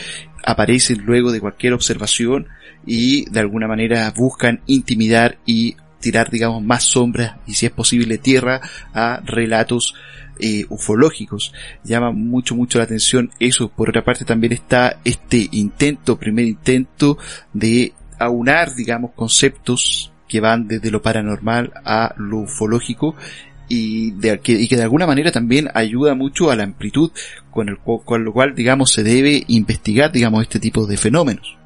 aparecen 0.44 1.02
luego 1.04 1.32
de 1.32 1.40
cualquier 1.40 1.72
observación 1.72 2.48
y 2.86 3.30
de 3.30 3.40
alguna 3.40 3.68
manera 3.68 4.12
buscan 4.16 4.60
intimidar 4.66 5.38
y 5.46 5.76
tirar, 6.02 6.30
digamos, 6.30 6.62
más 6.62 6.84
sombras 6.84 7.36
y 7.46 7.54
si 7.54 7.64
es 7.64 7.72
posible 7.72 8.18
tierra 8.18 8.60
a 8.92 9.22
relatos 9.24 9.94
eh, 10.38 10.66
ufológicos. 10.68 11.54
Llama 11.84 12.10
mucho, 12.10 12.54
mucho 12.54 12.78
la 12.78 12.84
atención 12.84 13.30
eso. 13.38 13.70
Por 13.70 13.88
otra 13.88 14.04
parte 14.04 14.24
también 14.26 14.52
está 14.52 14.98
este 15.04 15.48
intento, 15.52 16.18
primer 16.18 16.44
intento 16.44 17.16
de 17.54 17.92
aunar, 18.18 18.74
digamos, 18.74 19.12
conceptos 19.12 20.12
que 20.28 20.40
van 20.40 20.66
desde 20.66 20.90
lo 20.90 21.00
paranormal 21.00 21.72
a 21.84 22.14
lo 22.16 22.38
ufológico 22.38 23.14
y, 23.68 24.12
de, 24.12 24.40
que, 24.40 24.52
y 24.52 24.68
que 24.68 24.76
de 24.76 24.82
alguna 24.82 25.06
manera 25.06 25.30
también 25.30 25.68
ayuda 25.74 26.14
mucho 26.14 26.50
a 26.50 26.56
la 26.56 26.64
amplitud 26.64 27.10
con, 27.50 27.68
el, 27.68 27.78
con 27.78 28.24
lo 28.24 28.32
cual, 28.32 28.54
digamos, 28.54 28.92
se 28.92 29.02
debe 29.02 29.44
investigar, 29.48 30.10
digamos, 30.12 30.42
este 30.42 30.58
tipo 30.58 30.86
de 30.86 30.96
fenómenos. 30.96 31.56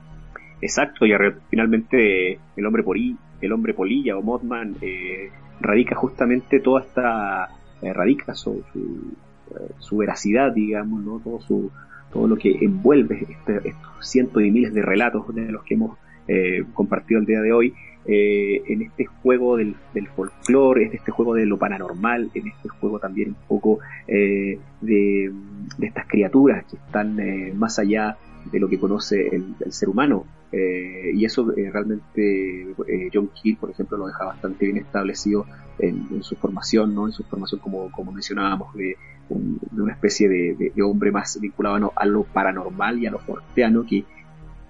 Exacto, 0.61 1.07
y 1.07 1.13
finalmente 1.51 2.39
el 2.57 2.67
hombre, 2.67 2.83
polilla, 2.83 3.17
el 3.41 3.53
hombre 3.53 3.75
polilla 3.75 4.17
o 4.17 4.23
Mothman 4.23 4.77
eh, 4.81 5.31
radica 5.61 5.95
justamente 5.95 6.61
toda 6.61 6.83
esta 6.83 7.49
eh, 7.83 7.93
radica 7.93 8.35
su, 8.35 8.63
eh, 8.75 9.73
su, 9.79 9.99
veracidad, 9.99 10.53
digamos, 10.53 11.05
¿no? 11.05 11.21
todo, 11.21 11.41
su, 11.41 11.71
todo 12.11 12.27
lo 12.27 12.37
que 12.37 12.57
envuelve 12.61 13.27
este, 13.29 13.69
estos 13.69 14.09
cientos 14.09 14.43
y 14.43 14.51
miles 14.51 14.73
de 14.73 14.81
relatos 14.81 15.35
de 15.35 15.53
los 15.53 15.63
que 15.63 15.75
hemos 15.75 15.99
eh, 16.27 16.65
compartido 16.73 17.21
el 17.21 17.27
día 17.27 17.41
de 17.41 17.53
hoy, 17.53 17.75
en 18.09 18.83
este 18.83 19.05
juego 19.05 19.57
del, 19.57 19.75
del 19.93 20.07
folclore, 20.07 20.87
en 20.87 20.93
este 20.93 21.11
juego 21.11 21.35
de 21.35 21.45
lo 21.45 21.59
paranormal, 21.59 22.31
en 22.35 22.47
este 22.47 22.69
juego 22.69 23.01
también 23.01 23.31
un 23.31 23.49
poco 23.49 23.81
de, 24.07 24.61
de, 24.81 25.33
estas 25.81 26.07
criaturas 26.07 26.65
que 26.67 26.77
están 26.77 27.19
más 27.59 27.81
allá 27.81 28.17
de 28.53 28.61
lo 28.61 28.69
que 28.69 28.79
conoce 28.79 29.27
el, 29.35 29.57
ser 29.73 29.89
humano. 29.89 30.25
Y 30.53 31.25
eso 31.25 31.51
realmente 31.51 32.75
John 33.13 33.31
Keel, 33.43 33.57
por 33.57 33.71
ejemplo, 33.71 33.99
lo 33.99 34.07
deja 34.07 34.25
bastante 34.25 34.65
bien 34.65 34.79
establecido 34.79 35.45
en, 35.79 36.23
su 36.23 36.37
formación, 36.37 36.95
¿no? 36.95 37.07
En 37.07 37.13
su 37.13 37.25
formación, 37.25 37.61
como, 37.61 37.91
como 37.91 38.13
mencionábamos, 38.13 38.75
de, 38.75 38.97
una 39.29 39.93
especie 39.93 40.29
de, 40.29 40.83
hombre 40.83 41.11
más 41.11 41.39
vinculado 41.41 41.93
a 41.97 42.07
lo 42.07 42.25
paranormal 42.25 42.99
y 42.99 43.07
a 43.07 43.11
lo 43.11 43.19
forteano, 43.19 43.85
que 43.85 44.05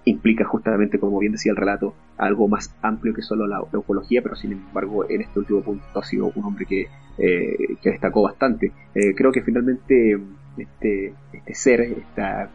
implica 0.05 0.45
justamente, 0.45 0.99
como 0.99 1.19
bien 1.19 1.33
decía 1.33 1.53
el 1.53 1.57
relato, 1.57 1.95
algo 2.17 2.49
más 2.49 2.75
amplio 2.81 3.13
que 3.13 3.23
solo 3.23 3.47
la, 3.47 3.61
ufología, 3.61 4.23
pero 4.23 4.37
sin 4.37 4.53
embargo 4.53 5.09
en 5.09 5.21
este 5.21 5.39
último 5.39 5.63
punto 5.63 5.85
ha 5.95 6.05
sido 6.05 6.33
un 6.35 6.45
hombre 6.45 6.65
que, 6.65 6.89
eh, 7.19 7.77
que 7.83 7.91
destacó 7.91 8.23
bastante. 8.23 8.73
Eh, 8.95 9.15
creo 9.15 9.33
que 9.33 9.43
finalmente 9.43 10.19
este, 10.57 11.13
este 11.33 11.55
ser, 11.55 11.81
esta, 11.81 12.49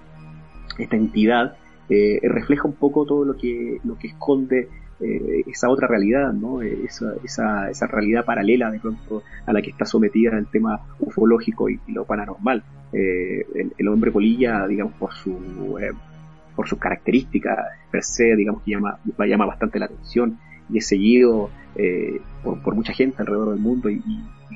esta 0.78 0.96
entidad, 0.96 1.58
eh, 1.94 2.22
refleja 2.24 2.70
un 2.70 2.76
poco 2.76 3.06
todo 3.06 3.26
lo 3.26 3.36
que, 3.36 3.82
lo 3.84 3.98
que 3.98 4.08
esconde 4.08 4.70
eh, 5.02 5.44
esa 5.46 5.68
otra 5.68 5.90
realidad, 5.90 6.32
¿no? 6.32 6.62
Esa, 6.62 7.16
esa, 7.22 7.88
realidad 7.88 8.24
paralela 8.24 8.72
de 8.72 8.80
pronto 8.80 9.24
a 9.46 9.52
la 9.52 9.62
que 9.62 9.72
está 9.72 9.84
sometida 9.84 10.38
el 10.38 10.48
tema 10.48 10.80
ufológico 11.02 11.70
y, 11.70 11.82
lo 11.90 12.06
paranormal. 12.06 12.64
Eh, 12.94 13.46
el, 13.78 13.88
hombre 13.90 14.10
polilla, 14.10 14.66
digamos, 14.68 14.94
por 14.94 15.12
su 15.12 15.38
por 16.56 16.66
sus 16.66 16.80
características 16.80 17.58
per 17.92 18.04
se, 18.04 18.38
digamos 18.38 18.62
que 18.62 18.72
llama, 18.72 18.98
llama 19.28 19.46
bastante 19.46 19.78
la 19.78 19.88
atención 19.88 20.38
y 20.70 20.78
es 20.78 20.88
seguido 20.88 21.50
por, 22.42 22.74
mucha 22.74 22.94
gente 22.94 23.18
alrededor 23.20 23.50
del 23.50 23.60
mundo 23.60 23.90
y, 23.90 24.02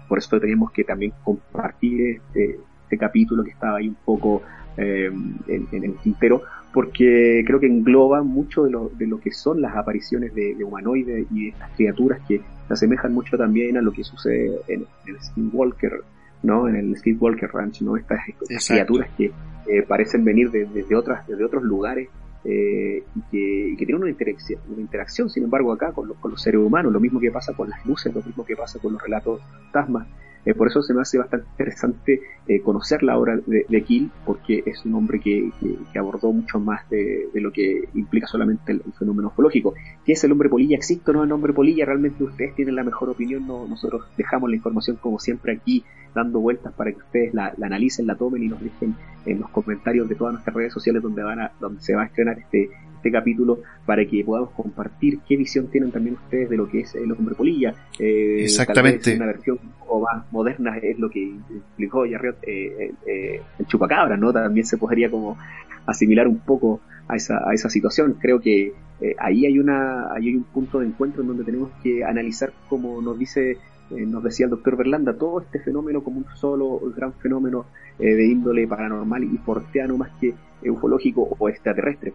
por 0.08 0.20
eso 0.20 0.40
tenemos 0.40 0.72
que 0.72 0.86
también 0.86 1.12
compartir 1.22 2.02
este, 2.18 2.60
este 2.84 2.98
capítulo 2.98 3.44
que 3.44 3.52
estaba 3.52 3.80
ahí 3.80 3.90
un 3.90 3.98
poco 4.06 4.42
en, 4.78 5.38
en, 5.48 5.84
el 5.84 5.96
tintero 5.96 6.44
porque 6.76 7.46
creo 7.48 7.62
que 7.62 7.68
engloba 7.68 8.22
mucho 8.22 8.66
de 8.66 8.72
lo, 8.72 8.90
de 8.90 9.08
lo 9.08 9.22
que 9.22 9.32
son 9.32 9.62
las 9.62 9.78
apariciones 9.78 10.36
de, 10.36 10.62
humanoides 10.62 11.26
y 11.32 11.44
de 11.46 11.50
estas 11.52 11.72
criaturas 11.72 12.20
que 12.28 12.42
se 12.68 12.74
asemejan 12.74 13.14
mucho 13.14 13.38
también 13.38 13.78
a 13.78 13.82
lo 13.82 13.94
que 13.94 14.04
sucede 14.04 14.60
en, 14.68 14.86
el 15.08 15.22
Skinwalker, 15.22 16.02
¿no? 16.44 16.68
En 16.68 16.76
el 16.76 16.98
Skinwalker 16.98 17.50
Ranch, 17.50 17.82
¿no? 17.82 17.96
Estas, 17.96 18.20
criaturas 18.68 19.10
que 19.18 19.32
eh, 19.68 19.84
parecen 19.88 20.26
venir 20.26 20.52
desde 20.52 20.94
otras, 20.98 21.26
desde 21.26 21.46
otros 21.46 21.64
lugares 21.64 22.10
eh, 22.44 23.06
y, 23.32 23.78
que, 23.78 23.86
tienen 23.86 24.02
una 24.02 24.10
interacción, 24.10 24.60
una 24.68 24.82
interacción, 24.82 25.30
sin 25.30 25.46
embargo, 25.46 25.72
acá 25.72 25.94
con 25.94 26.10
los, 26.10 26.18
con 26.18 26.32
los 26.32 26.42
seres 26.42 26.60
humanos, 26.60 26.92
lo 26.92 27.00
mismo 27.00 27.22
que 27.22 27.32
pasa 27.32 27.54
con 27.54 27.70
las 27.70 27.86
luces, 27.86 28.14
lo 28.14 28.22
mismo 28.22 28.46
que 28.46 28.58
pasa 28.58 28.80
con 28.80 28.92
los 28.92 29.02
relatos 29.02 29.40
fantasmas. 29.50 30.08
Eh, 30.46 30.54
por 30.54 30.68
eso 30.68 30.82
se 30.82 30.94
me 30.94 31.02
hace 31.02 31.18
bastante 31.18 31.48
interesante 31.52 32.22
eh, 32.48 32.62
conocer 32.62 33.02
la 33.02 33.18
obra 33.18 33.38
de, 33.38 33.66
de, 33.68 34.10
porque 34.26 34.64
es 34.66 34.86
un 34.86 34.94
hombre 34.94 35.20
que, 35.20 35.52
abordó 35.98 36.32
mucho 36.32 36.60
más 36.60 36.88
de, 36.90 37.30
lo 37.34 37.52
que 37.52 37.90
implica 37.96 38.28
solamente 38.28 38.72
el, 38.72 38.82
fenómeno 38.98 39.30
ufológico. 39.30 39.74
¿Qué 40.06 40.14
es 40.14 40.24
el 40.24 40.32
hombre 40.32 40.50
polilla? 40.50 40.76
¿Existe 40.78 41.12
o 41.12 41.14
no 41.14 41.24
el 41.24 41.32
hombre 41.32 41.54
polilla? 41.54 41.86
Realmente 41.86 42.24
ustedes 42.24 42.56
tienen 42.56 42.76
la 42.76 42.84
mejor 42.84 43.10
opinión, 43.10 43.48
no, 43.48 43.68
nosotros 43.68 44.06
dejamos 44.18 44.50
la 44.50 44.56
información 44.56 44.98
como 44.98 45.20
siempre 45.20 45.54
aquí 45.54 45.84
dando 46.14 46.40
vueltas 46.40 46.74
para 46.74 46.92
que 46.92 46.98
ustedes 46.98 47.34
la, 47.34 47.54
analicen, 47.62 48.08
la 48.08 48.16
tomen 48.16 48.44
y 48.44 48.48
nos 48.48 48.62
dejen 48.62 48.96
en 49.26 49.40
los 49.40 49.50
comentarios 49.50 50.08
de 50.08 50.16
todas 50.16 50.34
nuestras 50.34 50.56
redes 50.56 50.74
sociales 50.74 51.02
donde, 51.02 51.24
van 51.24 51.42
a, 51.42 51.52
donde 51.60 51.82
se 51.82 51.96
va 51.96 52.04
a 52.04 52.06
estrenar 52.06 52.40
este, 52.40 52.70
este 53.06 53.12
capítulo 53.12 53.60
para 53.86 54.04
que 54.04 54.24
podamos 54.24 54.50
compartir 54.52 55.20
qué 55.28 55.38
visión 55.38 55.68
tienen 55.68 55.92
también 55.92 56.16
ustedes 56.16 56.50
de 56.50 56.58
lo 56.58 56.68
que 56.68 56.80
es 56.80 56.96
el 56.96 57.12
hombre 57.12 57.36
polilla. 57.36 57.76
Eh, 58.00 58.38
Exactamente. 58.42 59.16
una 59.16 59.28
versión 59.28 59.60
o 59.88 60.00
más 60.02 60.26
moderna 60.32 60.76
es 60.78 60.98
lo 60.98 61.08
que 61.08 61.36
explicó 61.56 62.08
Yarriot, 62.08 62.38
eh, 62.42 62.94
eh, 63.06 63.42
el 63.60 63.66
chupacabra, 63.68 64.18
¿no? 64.18 64.34
También 64.34 64.66
se 64.66 64.78
podría 64.78 65.12
como 65.12 65.38
asimilar 65.86 66.28
un 66.28 66.40
poco 66.40 66.82
a 67.08 67.16
esa, 67.16 67.48
a 67.48 67.54
esa 67.54 67.70
situación. 67.70 68.18
Creo 68.20 68.40
que 68.40 68.74
eh, 69.02 69.16
ahí 69.20 69.46
hay 69.46 69.60
una 69.60 70.12
ahí 70.12 70.30
hay 70.30 70.36
un 70.36 70.46
punto 70.46 70.80
de 70.80 70.88
encuentro 70.88 71.22
en 71.22 71.28
donde 71.28 71.44
tenemos 71.44 71.70
que 71.84 72.04
analizar 72.04 72.54
como 72.70 73.02
nos 73.02 73.20
dice 73.20 73.58
nos 73.92 74.24
decía 74.24 74.46
el 74.46 74.50
doctor 74.50 74.78
Berlanda 74.78 75.14
todo 75.14 75.42
este 75.42 75.60
fenómeno 75.60 76.04
como 76.04 76.18
un 76.18 76.26
solo 76.38 76.80
gran 76.96 77.14
fenómeno 77.14 77.68
de 78.00 78.26
índole 78.26 78.68
paranormal 78.68 79.24
y 79.26 79.38
forteano 79.38 79.96
más 79.96 80.10
que 80.20 80.34
ufológico 80.68 81.36
o 81.38 81.50
extraterrestre 81.50 82.14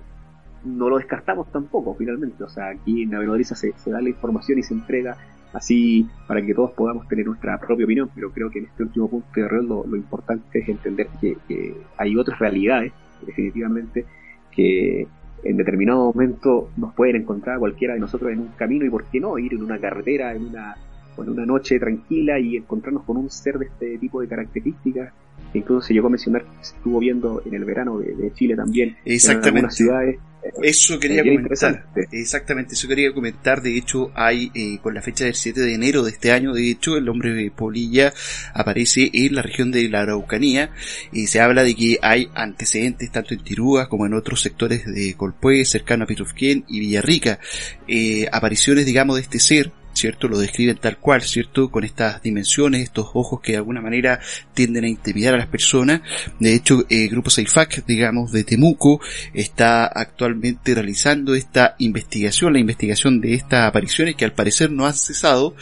no 0.64 0.88
lo 0.88 0.98
descartamos 0.98 1.50
tampoco 1.50 1.94
finalmente. 1.94 2.44
O 2.44 2.48
sea, 2.48 2.68
aquí 2.68 3.02
en 3.02 3.10
la 3.10 3.44
se, 3.44 3.72
se 3.72 3.90
da 3.90 4.00
la 4.00 4.08
información 4.08 4.58
y 4.58 4.62
se 4.62 4.74
entrega 4.74 5.16
así 5.52 6.08
para 6.26 6.44
que 6.44 6.54
todos 6.54 6.72
podamos 6.72 7.08
tener 7.08 7.26
nuestra 7.26 7.58
propia 7.58 7.84
opinión, 7.84 8.10
pero 8.14 8.30
creo 8.30 8.50
que 8.50 8.60
en 8.60 8.66
este 8.66 8.82
último 8.82 9.08
punto 9.08 9.28
de 9.34 9.48
real 9.48 9.66
lo, 9.66 9.96
importante 9.96 10.60
es 10.60 10.68
entender 10.68 11.08
que, 11.20 11.74
hay 11.96 12.16
otras 12.16 12.38
realidades, 12.38 12.92
definitivamente, 13.26 14.04
que 14.52 15.06
en 15.42 15.56
determinado 15.56 16.12
momento 16.12 16.70
nos 16.76 16.94
pueden 16.94 17.16
encontrar 17.16 17.58
cualquiera 17.58 17.94
de 17.94 18.00
nosotros 18.00 18.32
en 18.32 18.40
un 18.40 18.48
camino 18.48 18.84
y 18.84 18.90
por 18.90 19.04
qué 19.06 19.20
no 19.20 19.38
ir 19.38 19.54
en 19.54 19.62
una 19.62 19.78
carretera, 19.78 20.34
en 20.34 20.46
una, 20.46 20.76
en 21.22 21.30
una 21.30 21.46
noche 21.46 21.78
tranquila 21.78 22.38
y 22.38 22.56
encontrarnos 22.56 23.04
con 23.04 23.16
un 23.16 23.30
ser 23.30 23.58
de 23.58 23.66
este 23.66 23.98
tipo 23.98 24.20
de 24.20 24.28
características. 24.28 25.12
Que 25.52 25.58
incluso 25.58 25.86
se 25.86 25.94
llegó 25.94 26.06
a 26.06 26.10
mencionar 26.10 26.42
que 26.42 26.64
se 26.64 26.76
estuvo 26.76 26.98
viendo 27.00 27.42
en 27.44 27.54
el 27.54 27.64
verano 27.64 27.98
de, 27.98 28.32
Chile 28.34 28.54
también, 28.54 28.96
Exactamente. 29.04 29.48
en 29.48 29.56
algunas 29.56 29.74
ciudades. 29.74 30.18
Eso 30.62 30.98
quería 30.98 31.22
comentar. 31.22 31.86
Exactamente, 32.12 32.74
eso 32.74 32.88
quería 32.88 33.12
comentar. 33.12 33.60
De 33.60 33.76
hecho, 33.76 34.10
hay 34.14 34.50
eh, 34.54 34.78
con 34.82 34.94
la 34.94 35.02
fecha 35.02 35.24
del 35.24 35.34
7 35.34 35.60
de 35.60 35.74
enero 35.74 36.02
de 36.02 36.10
este 36.10 36.32
año, 36.32 36.52
de 36.52 36.70
hecho, 36.70 36.96
el 36.96 37.08
hombre 37.08 37.34
de 37.34 37.50
Polilla 37.50 38.12
aparece 38.54 39.10
en 39.12 39.34
la 39.34 39.42
región 39.42 39.70
de 39.70 39.88
la 39.88 40.00
Araucanía 40.00 40.70
y 41.12 41.26
se 41.26 41.40
habla 41.40 41.62
de 41.62 41.74
que 41.74 41.98
hay 42.02 42.30
antecedentes 42.34 43.10
tanto 43.12 43.34
en 43.34 43.44
Tirúa 43.44 43.88
como 43.88 44.06
en 44.06 44.14
otros 44.14 44.40
sectores 44.40 44.86
de 44.86 45.14
Colpué, 45.14 45.64
cercano 45.64 46.04
a 46.04 46.06
Pitrufquén 46.06 46.64
y 46.68 46.80
Villarrica. 46.80 47.38
Eh, 47.86 48.26
apariciones, 48.32 48.86
digamos, 48.86 49.16
de 49.16 49.22
este 49.22 49.40
ser 49.40 49.72
¿cierto? 49.92 50.28
Lo 50.28 50.38
describen 50.38 50.76
tal 50.76 50.98
cual, 50.98 51.22
¿cierto? 51.22 51.70
Con 51.70 51.84
estas 51.84 52.22
dimensiones, 52.22 52.82
estos 52.82 53.08
ojos 53.14 53.40
que 53.40 53.52
de 53.52 53.58
alguna 53.58 53.80
manera 53.80 54.20
tienden 54.54 54.84
a 54.84 54.88
intimidar 54.88 55.34
a 55.34 55.38
las 55.38 55.46
personas. 55.46 56.02
De 56.38 56.54
hecho, 56.54 56.84
el 56.88 57.08
grupo 57.08 57.30
Seifac, 57.30 57.84
digamos, 57.86 58.32
de 58.32 58.44
Temuco, 58.44 59.00
está 59.34 59.86
actualmente 59.86 60.74
realizando 60.74 61.34
esta 61.34 61.74
investigación, 61.78 62.52
la 62.52 62.60
investigación 62.60 63.20
de 63.20 63.34
estas 63.34 63.66
apariciones 63.68 64.16
que 64.16 64.24
al 64.24 64.32
parecer 64.32 64.70
no 64.70 64.86
han 64.86 64.94
cesado. 64.94 65.54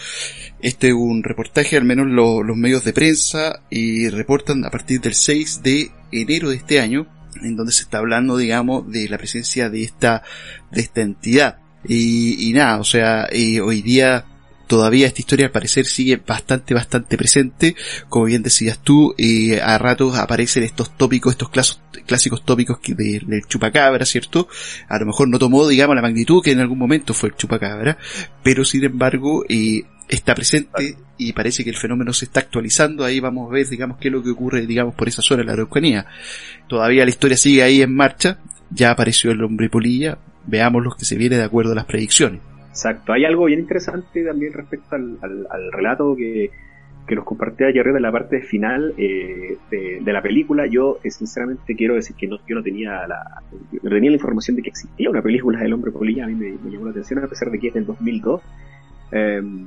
Este 0.61 0.89
es 0.89 0.95
un 0.95 1.23
reportaje, 1.23 1.77
al 1.77 1.85
menos 1.85 2.07
los 2.07 2.57
medios 2.57 2.85
de 2.85 2.93
prensa, 2.93 3.61
y 3.71 4.09
reportan 4.09 4.65
a 4.65 4.71
partir 4.71 5.01
del 5.01 5.15
6 5.15 5.63
de 5.63 5.91
enero 6.13 6.51
de 6.51 6.57
este 6.57 6.81
año, 6.81 7.07
en 7.43 7.57
donde 7.57 7.73
se 7.73 7.83
está 7.83 7.99
hablando, 7.99 8.37
digamos, 8.37 8.91
de 8.91 9.09
la 9.09 9.19
presencia 9.19 9.71
de 9.71 9.83
esta, 9.83 10.23
de 10.71 10.81
esta 10.81 11.03
entidad. 11.03 11.59
Y, 11.89 12.53
nada, 12.55 12.79
o 12.79 12.85
sea, 12.85 13.29
hoy 13.33 13.83
día 13.83 14.25
todavía 14.67 15.07
esta 15.07 15.23
historia 15.23 15.47
al 15.47 15.53
parecer 15.53 15.87
sigue 15.87 16.21
bastante, 16.25 16.75
bastante 16.75 17.17
presente. 17.17 17.75
Como 18.09 18.27
bien 18.27 18.43
decías 18.43 18.79
tú, 18.79 19.15
eh, 19.17 19.61
a 19.61 19.79
ratos 19.79 20.17
aparecen 20.17 20.63
estos 20.63 20.97
tópicos, 20.97 21.33
estos 21.33 21.81
clásicos 22.07 22.45
tópicos 22.45 22.79
que 22.79 22.95
de, 22.95 23.21
del 23.27 23.47
chupacabra, 23.47 24.05
¿cierto? 24.05 24.49
A 24.89 24.99
lo 24.99 25.07
mejor 25.07 25.29
no 25.29 25.39
tomó, 25.39 25.67
digamos, 25.67 25.97
la 25.97 26.03
magnitud 26.03 26.43
que 26.43 26.53
en 26.53 26.61
algún 26.61 26.79
momento 26.79 27.15
fue 27.15 27.31
el 27.31 27.37
chupacabra, 27.37 27.99
pero 28.43 28.65
sin 28.65 28.85
embargo, 28.85 29.45
está 30.09 30.35
presente 30.35 30.97
y 31.17 31.33
parece 31.33 31.65
que 31.65 31.71
el 31.71 31.77
fenómeno 31.77 32.13
se 32.13 32.27
está 32.27 32.41
actualizando. 32.41 33.05
Ahí 33.05 33.21
vamos 33.21 33.49
a 33.49 33.55
ver, 33.55 33.67
digamos, 33.69 33.99
qué 33.99 34.09
es 34.09 34.13
lo 34.13 34.23
que 34.23 34.31
ocurre, 34.31 34.67
digamos, 34.67 34.95
por 34.95 35.09
esa 35.09 35.23
zona 35.23 35.41
de 35.41 35.47
la 35.47 35.53
Araucanía. 35.55 36.07
Todavía 36.69 37.05
la 37.05 37.11
historia 37.11 37.37
sigue 37.37 37.63
ahí 37.63 37.83
en 37.83 37.95
marcha. 37.95 38.39
Ya 38.71 38.91
apareció 38.91 39.31
el 39.31 39.43
hombre 39.43 39.71
polilla, 39.71 40.19
veamos 40.49 40.83
lo 40.83 40.91
que 40.91 41.05
se 41.05 41.17
viene 41.17 41.37
de 41.37 41.45
acuerdo 41.45 41.73
a 41.73 41.75
las 41.75 41.85
predicciones. 41.85 42.41
Exacto, 42.71 43.13
hay 43.13 43.25
algo 43.25 43.47
bien 43.47 43.61
interesante 43.61 44.25
también 44.25 44.53
respecto 44.53 44.97
al, 44.97 45.19
relato 45.73 46.15
que, 46.17 46.51
que 47.07 47.17
nos 47.17 47.25
compartía 47.25 47.69
ayer 47.69 47.87
en 47.89 48.03
la 48.03 48.13
parte 48.13 48.41
final 48.43 48.95
eh, 48.97 49.57
de, 49.71 50.13
la 50.13 50.23
película. 50.23 50.67
Yo 50.67 50.99
eh, 51.03 51.11
sinceramente 51.11 51.75
quiero 51.75 51.95
decir 51.95 52.15
que 52.17 52.29
no, 52.29 52.39
yo 52.47 52.55
no 52.55 52.63
tenía 52.63 53.07
la, 53.07 53.43
tenía 53.83 54.11
la 54.11 54.17
información 54.17 54.57
de 54.57 54.63
que 54.63 54.69
existía 54.71 55.11
una 55.11 55.23
película 55.23 55.59
del 55.59 55.73
hombre 55.73 55.91
polilla, 55.91 56.25
a 56.25 56.29
mí 56.29 56.35
me, 56.35 56.71
llamó 56.71 56.87
la 56.87 56.91
atención 56.93 57.23
a 57.23 57.27
pesar 57.27 57.51
de 57.51 57.59
que 57.59 57.69
es 57.69 57.75
del 57.75 57.87
2002. 57.87 58.43
Em, 59.11 59.67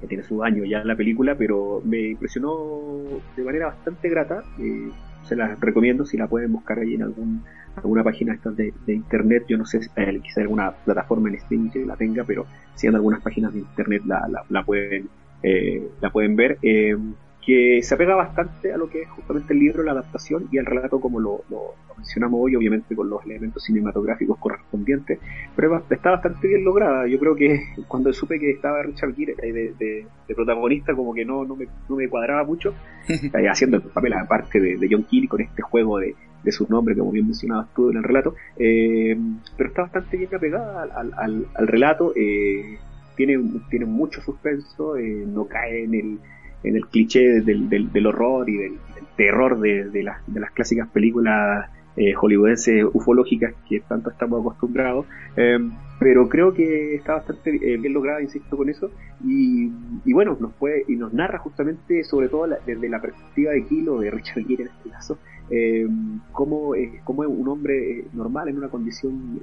que 0.00 0.08
tiene 0.08 0.24
su 0.24 0.42
año 0.42 0.64
ya 0.64 0.82
la 0.82 0.96
película, 0.96 1.36
pero 1.36 1.80
me 1.84 2.08
impresionó 2.08 3.02
de 3.36 3.44
manera 3.44 3.66
bastante 3.66 4.08
grata. 4.08 4.42
Eh, 4.58 4.90
se 5.24 5.36
las 5.36 5.58
recomiendo 5.60 6.04
si 6.04 6.16
la 6.16 6.26
pueden 6.26 6.52
buscar 6.52 6.78
ahí 6.78 6.94
en 6.94 7.02
algún 7.02 7.42
alguna 7.76 8.04
página 8.04 8.38
de, 8.44 8.74
de 8.86 8.92
internet, 8.92 9.44
yo 9.48 9.56
no 9.56 9.64
sé, 9.64 9.80
eh, 9.96 10.20
quizá 10.22 10.42
alguna 10.42 10.72
plataforma 10.72 11.30
en 11.30 11.36
streaming 11.36 11.70
que 11.70 11.86
la 11.86 11.96
tenga, 11.96 12.22
pero 12.24 12.46
si 12.74 12.86
en 12.86 12.94
algunas 12.94 13.22
páginas 13.22 13.54
de 13.54 13.60
internet 13.60 14.02
la, 14.04 14.28
la, 14.28 14.44
la 14.50 14.62
pueden 14.62 15.08
eh, 15.42 15.88
la 16.00 16.10
pueden 16.10 16.36
ver, 16.36 16.58
eh, 16.62 16.96
que 17.44 17.82
se 17.82 17.94
apega 17.94 18.14
bastante 18.14 18.72
a 18.72 18.76
lo 18.76 18.88
que 18.88 19.02
es 19.02 19.10
justamente 19.10 19.52
el 19.52 19.58
libro, 19.58 19.82
la 19.82 19.92
adaptación 19.92 20.48
y 20.52 20.58
el 20.58 20.66
relato 20.66 21.00
como 21.00 21.18
lo, 21.18 21.42
lo, 21.50 21.74
mencionamos 21.96 22.40
hoy, 22.40 22.56
obviamente 22.56 22.94
con 22.94 23.10
los 23.10 23.24
elementos 23.24 23.64
cinematográficos 23.64 24.38
correspondientes, 24.38 25.18
pero 25.56 25.82
está 25.90 26.10
bastante 26.10 26.48
bien 26.48 26.64
lograda. 26.64 27.06
Yo 27.06 27.18
creo 27.18 27.34
que 27.34 27.60
cuando 27.88 28.12
supe 28.12 28.38
que 28.38 28.50
estaba 28.50 28.82
Richard 28.82 29.14
Gere 29.14 29.34
eh, 29.42 29.52
de, 29.52 29.74
de, 29.78 30.06
de, 30.28 30.34
protagonista, 30.34 30.94
como 30.94 31.12
que 31.12 31.24
no, 31.24 31.44
no, 31.44 31.56
me, 31.56 31.66
no 31.88 31.96
me 31.96 32.08
cuadraba 32.08 32.44
mucho, 32.44 32.74
haciendo 33.50 33.78
el 33.78 33.82
papel 33.82 34.12
aparte 34.14 34.60
de, 34.60 34.76
de 34.76 34.88
John 34.90 35.04
Kelly 35.10 35.26
con 35.26 35.40
este 35.40 35.62
juego 35.62 35.98
de, 35.98 36.14
de 36.42 36.52
su 36.52 36.66
nombre, 36.68 36.96
como 36.96 37.12
bien 37.12 37.26
mencionabas 37.26 37.72
tú 37.74 37.90
en 37.90 37.98
el 37.98 38.02
relato, 38.02 38.34
eh, 38.56 39.16
pero 39.56 39.68
está 39.68 39.82
bastante 39.82 40.16
bien 40.16 40.34
apegada 40.34 40.82
al, 40.82 41.12
al, 41.16 41.46
al 41.54 41.66
relato, 41.66 42.12
eh, 42.16 42.78
tiene, 43.16 43.38
tiene 43.70 43.84
mucho 43.84 44.20
suspenso, 44.22 44.96
eh, 44.96 45.24
no 45.26 45.46
cae 45.46 45.84
en 45.84 45.94
el, 45.94 46.18
en 46.62 46.76
el 46.76 46.86
cliché 46.86 47.40
del, 47.40 47.68
del, 47.68 48.06
horror 48.06 48.48
y 48.48 48.56
del, 48.56 48.72
terror 49.16 49.60
de, 49.60 50.02
las, 50.02 50.18
de 50.26 50.40
las 50.40 50.50
clásicas 50.52 50.88
películas 50.88 51.68
eh, 51.96 52.14
hollywoodenses 52.14 52.86
ufológicas 52.92 53.54
que 53.68 53.80
tanto 53.80 54.10
estamos 54.10 54.40
acostumbrados, 54.40 55.06
eh, 55.36 55.58
pero 56.00 56.28
creo 56.28 56.54
que 56.54 56.94
está 56.94 57.14
bastante 57.14 57.50
eh, 57.50 57.76
bien 57.76 57.92
lograda, 57.92 58.22
insisto 58.22 58.56
con 58.56 58.68
eso, 58.68 58.90
y, 59.24 59.70
y, 60.04 60.12
bueno, 60.12 60.36
nos 60.40 60.52
puede, 60.54 60.84
y 60.88 60.96
nos 60.96 61.12
narra 61.12 61.38
justamente, 61.38 62.02
sobre 62.04 62.28
todo 62.28 62.48
desde 62.66 62.88
la 62.88 63.00
perspectiva 63.00 63.52
de 63.52 63.64
Kilo, 63.66 64.00
de 64.00 64.10
Richard 64.10 64.46
Gere 64.46 64.62
en 64.64 64.68
este 64.70 64.90
caso, 64.90 65.18
eh, 65.50 65.86
cómo, 66.32 66.74
eh, 66.74 67.00
cómo, 67.04 67.22
un 67.22 67.46
hombre 67.46 67.98
eh, 67.98 68.04
normal 68.14 68.48
en 68.48 68.56
una 68.56 68.68
condición 68.68 69.38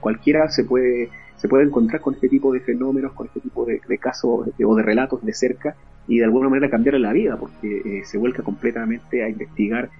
cualquiera 0.00 0.48
se 0.48 0.64
puede, 0.64 1.10
se 1.36 1.48
puede 1.48 1.64
encontrar 1.64 2.00
con 2.00 2.14
este 2.14 2.28
tipo 2.28 2.52
de 2.52 2.60
fenómenos, 2.60 3.12
con 3.12 3.26
este 3.26 3.40
tipo 3.40 3.64
de, 3.64 3.80
casos 3.98 4.48
o 4.64 4.74
de 4.76 4.82
relatos 4.82 5.24
de 5.24 5.32
cerca 5.32 5.76
y 6.08 6.18
de 6.18 6.24
alguna 6.24 6.48
manera 6.48 6.70
cambiarle 6.70 7.00
la 7.00 7.12
vida 7.12 7.36
porque 7.36 8.02
se 8.04 8.18
vuelca 8.18 8.42
completamente 8.42 9.22
a 9.22 9.28
investigar 9.28 9.90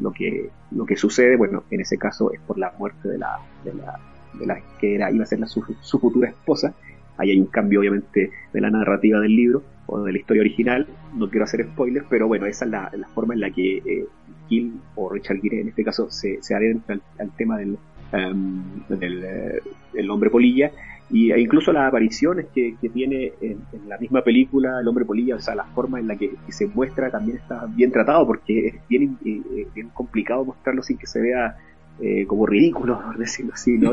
lo, 0.00 0.12
que, 0.12 0.50
lo 0.70 0.84
que 0.86 0.96
sucede. 0.96 1.36
Bueno, 1.36 1.64
en 1.70 1.80
ese 1.80 1.98
caso 1.98 2.32
es 2.32 2.40
por 2.40 2.58
la 2.58 2.72
muerte 2.78 3.08
de 3.08 3.18
la, 3.18 3.38
de 3.64 3.74
la, 3.74 3.98
de 4.38 4.46
la 4.46 4.60
que 4.80 4.94
era, 4.94 5.10
iba 5.10 5.24
a 5.24 5.26
ser 5.26 5.40
la, 5.40 5.46
su, 5.46 5.62
su 5.80 5.98
futura 5.98 6.28
esposa. 6.28 6.74
Ahí 7.18 7.30
hay 7.30 7.40
un 7.40 7.46
cambio 7.46 7.80
obviamente 7.80 8.30
de 8.52 8.60
la 8.60 8.70
narrativa 8.70 9.20
del 9.20 9.36
libro 9.36 9.62
o 9.86 10.02
de 10.02 10.12
la 10.12 10.18
historia 10.18 10.40
original. 10.40 10.86
No 11.14 11.28
quiero 11.28 11.44
hacer 11.44 11.64
spoilers, 11.64 12.06
pero 12.08 12.26
bueno, 12.26 12.46
esa 12.46 12.64
es 12.64 12.70
la, 12.70 12.90
la 12.96 13.06
forma 13.08 13.34
en 13.34 13.40
la 13.40 13.50
que 13.50 13.78
eh, 13.78 14.06
o 14.94 15.08
Richard 15.08 15.40
Gere 15.40 15.60
en 15.60 15.68
este 15.68 15.84
caso 15.84 16.10
se, 16.10 16.42
se 16.42 16.54
adentra 16.54 16.98
al, 17.18 17.30
tema 17.36 17.58
del, 17.58 17.78
um, 18.12 18.62
del, 18.88 19.24
eh, 19.24 20.08
hombre 20.08 20.30
polilla 20.30 20.70
y 21.10 21.30
e 21.30 21.40
incluso 21.40 21.72
las 21.72 21.88
apariciones 21.88 22.46
que, 22.54 22.76
que 22.80 22.88
tiene 22.88 23.32
en, 23.40 23.58
la 23.86 23.98
misma 23.98 24.22
película 24.22 24.80
el 24.80 24.88
hombre 24.88 25.04
polilla, 25.04 25.36
o 25.36 25.40
sea, 25.40 25.54
la 25.54 25.64
forma 25.64 26.00
en 26.00 26.08
la 26.08 26.16
que, 26.16 26.30
se 26.48 26.66
muestra 26.66 27.10
también 27.10 27.38
está 27.38 27.66
bien 27.66 27.92
tratado 27.92 28.26
porque 28.26 28.68
es 28.68 28.74
bien, 28.88 29.18
eh, 29.24 29.66
bien 29.74 29.88
complicado 29.90 30.44
mostrarlo 30.44 30.82
sin 30.82 30.96
que 30.96 31.06
se 31.06 31.20
vea 31.20 31.56
eh, 32.00 32.24
como 32.26 32.46
ridículo, 32.46 33.00
por 33.02 33.18
decirlo 33.18 33.52
así, 33.54 33.76
¿no? 33.76 33.92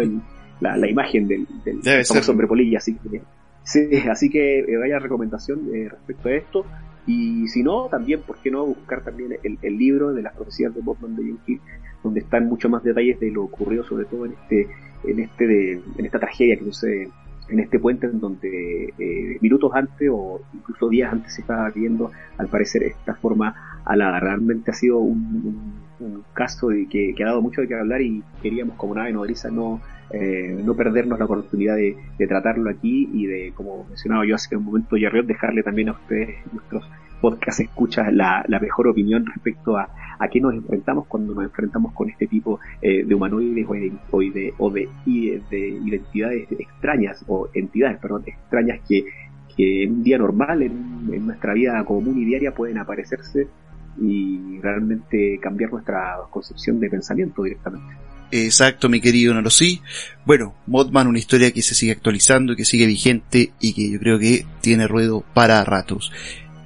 la, 0.62 0.78
la, 0.78 0.90
imagen 0.90 1.28
del, 1.28 1.46
del 1.66 1.82
hombre 2.30 2.48
polilla, 2.48 2.78
así 2.78 2.96
que, 2.96 3.22
sí, 3.64 3.96
así 4.10 4.30
que 4.30 4.66
vaya 4.80 5.00
recomendación 5.00 5.62
respecto 5.90 6.30
a 6.30 6.34
esto. 6.34 6.66
Y 7.10 7.48
si 7.48 7.64
no, 7.64 7.88
también, 7.88 8.22
¿por 8.22 8.38
qué 8.38 8.52
no 8.52 8.66
buscar 8.68 9.02
también 9.02 9.36
el, 9.42 9.78
libro 9.78 10.14
de 10.14 10.22
las 10.22 10.36
profecías 10.36 10.76
de 10.76 10.82
Botman 10.82 11.16
de 11.16 11.24
John 11.24 11.40
Hill, 11.48 11.62
donde 12.04 12.22
están 12.22 12.48
mucho 12.48 12.70
más 12.70 12.84
detalles 12.84 13.20
de 13.20 13.32
lo 13.32 13.44
ocurrido, 13.44 13.84
sobre 13.84 14.06
todo 14.06 14.26
en 14.26 14.34
este, 14.34 14.68
en 15.04 15.20
este, 15.20 15.48
de, 15.48 15.82
en 15.98 16.06
esta 16.06 16.20
tragedia 16.20 16.58
que 16.58 16.66
sucede 16.66 17.10
en 17.50 17.60
este 17.60 17.80
puente, 17.80 18.08
en 18.08 18.20
donde 18.20 18.94
eh, 18.98 19.38
minutos 19.42 19.72
antes 19.74 20.10
o 20.12 20.42
incluso 20.54 20.90
días 20.90 21.12
antes 21.12 21.34
se 21.34 21.42
estaba 21.42 21.70
viendo, 21.70 22.12
al 22.38 22.48
parecer, 22.48 22.84
esta 22.84 23.16
forma 23.16 23.82
alada. 23.86 24.20
Realmente 24.20 24.72
ha 24.72 24.74
sido 24.74 25.00
un, 25.00 25.90
caso 26.34 26.70
de 26.70 26.88
que, 26.88 27.14
ha 27.22 27.26
dado 27.26 27.42
mucho 27.42 27.62
de 27.62 27.68
qué 27.68 27.76
hablar 27.76 28.02
y 28.02 28.24
queríamos, 28.42 28.78
como 28.78 28.96
nave 28.96 29.12
nodriza, 29.12 29.50
no 29.50 29.82
eh, 30.12 30.58
no 30.64 30.74
perdernos 30.74 31.20
la 31.20 31.26
oportunidad 31.26 31.76
de, 31.76 31.98
tratarlo 32.28 32.70
aquí 32.70 33.10
y 33.12 33.26
de, 33.26 33.52
como 33.54 33.86
mencionaba 33.86 34.26
yo 34.26 34.36
hace 34.36 34.56
un 34.56 34.64
momento, 34.64 34.96
Yarriot, 34.96 35.26
dejarle 35.26 35.62
también 35.62 35.90
a 35.90 35.94
ustedes, 35.94 36.38
nuestros 36.54 36.86
podcast 37.22 37.60
escuchas, 37.60 38.14
la, 38.14 38.46
mejor 38.62 38.88
opinión 38.88 39.26
respecto 39.26 39.78
a, 39.78 39.90
a 40.20 40.28
qué 40.28 40.40
nos 40.40 40.54
enfrentamos 40.54 41.08
cuando 41.08 41.34
nos 41.34 41.44
enfrentamos 41.44 41.94
con 41.94 42.10
este 42.10 42.28
tipo 42.28 42.60
eh, 42.82 43.04
de 43.04 43.16
humanoides 43.16 43.66
o 44.12 44.20
de, 44.20 44.54
o 44.58 44.70
de, 44.70 44.90
identidades 45.06 46.52
extrañas, 46.52 47.24
o 47.28 47.50
entidades, 47.54 48.00
perdón, 48.00 48.24
extrañas 48.26 48.80
que, 48.88 49.06
que 49.56 49.84
en 49.84 49.94
un 49.94 50.04
día 50.04 50.18
normal, 50.18 50.62
en, 50.64 51.10
en 51.14 51.26
nuestra 51.28 51.54
vida 51.54 51.84
común 51.86 52.18
y 52.18 52.26
diaria, 52.26 52.54
pueden 52.54 52.78
aparecerse 52.78 53.48
y 54.02 54.60
realmente 54.62 55.40
cambiar 55.42 55.72
nuestra 55.72 56.18
concepción 56.30 56.80
de 56.80 56.90
pensamiento 56.90 57.44
directamente. 57.44 57.96
Exacto, 58.32 58.90
mi 58.90 59.02
querido 59.02 59.50
sí. 59.50 59.82
Bueno, 60.26 60.54
Modman, 60.68 61.08
una 61.08 61.18
historia 61.18 61.52
que 61.52 61.62
se 61.62 61.74
sigue 61.74 61.92
actualizando, 61.92 62.56
que 62.56 62.66
sigue 62.66 62.86
vigente 62.86 63.52
y 63.60 63.74
que 63.74 63.92
yo 63.92 64.00
creo 64.00 64.20
que 64.20 64.46
tiene 64.62 64.88
ruedo 64.88 65.24
para 65.34 65.64
ratos. 65.64 66.12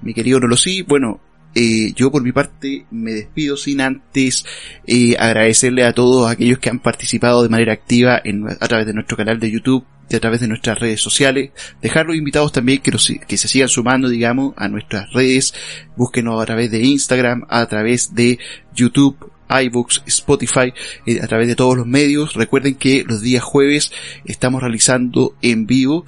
Mi 0.03 0.13
querido 0.13 0.39
sí. 0.55 0.81
bueno, 0.81 1.19
eh, 1.55 1.93
yo 1.95 2.11
por 2.11 2.23
mi 2.23 2.31
parte 2.31 2.85
me 2.91 3.11
despido 3.11 3.57
sin 3.57 3.81
antes 3.81 4.45
eh, 4.87 5.15
agradecerle 5.17 5.83
a 5.83 5.93
todos 5.93 6.29
aquellos 6.29 6.59
que 6.59 6.69
han 6.69 6.79
participado 6.79 7.43
de 7.43 7.49
manera 7.49 7.73
activa 7.73 8.19
en, 8.23 8.47
a 8.49 8.67
través 8.67 8.87
de 8.87 8.93
nuestro 8.93 9.17
canal 9.17 9.39
de 9.39 9.51
YouTube 9.51 9.85
a 10.15 10.19
través 10.19 10.41
de 10.41 10.47
nuestras 10.47 10.79
redes 10.79 11.01
sociales. 11.01 11.51
Dejar 11.81 12.05
los 12.05 12.15
invitados 12.15 12.51
también 12.51 12.79
que, 12.79 12.91
que 12.91 13.37
se 13.37 13.47
sigan 13.47 13.69
sumando, 13.69 14.09
digamos, 14.09 14.53
a 14.57 14.67
nuestras 14.67 15.11
redes. 15.13 15.53
Búsquenos 15.95 16.41
a 16.41 16.45
través 16.45 16.71
de 16.71 16.83
Instagram, 16.83 17.45
a 17.49 17.65
través 17.65 18.13
de 18.13 18.39
YouTube, 18.75 19.17
iBooks, 19.49 20.03
Spotify, 20.05 20.73
eh, 21.05 21.19
a 21.21 21.27
través 21.27 21.47
de 21.47 21.55
todos 21.55 21.77
los 21.77 21.87
medios. 21.87 22.33
Recuerden 22.33 22.75
que 22.75 23.03
los 23.07 23.21
días 23.21 23.43
jueves 23.43 23.91
estamos 24.25 24.61
realizando 24.61 25.35
en 25.41 25.65
vivo 25.65 26.05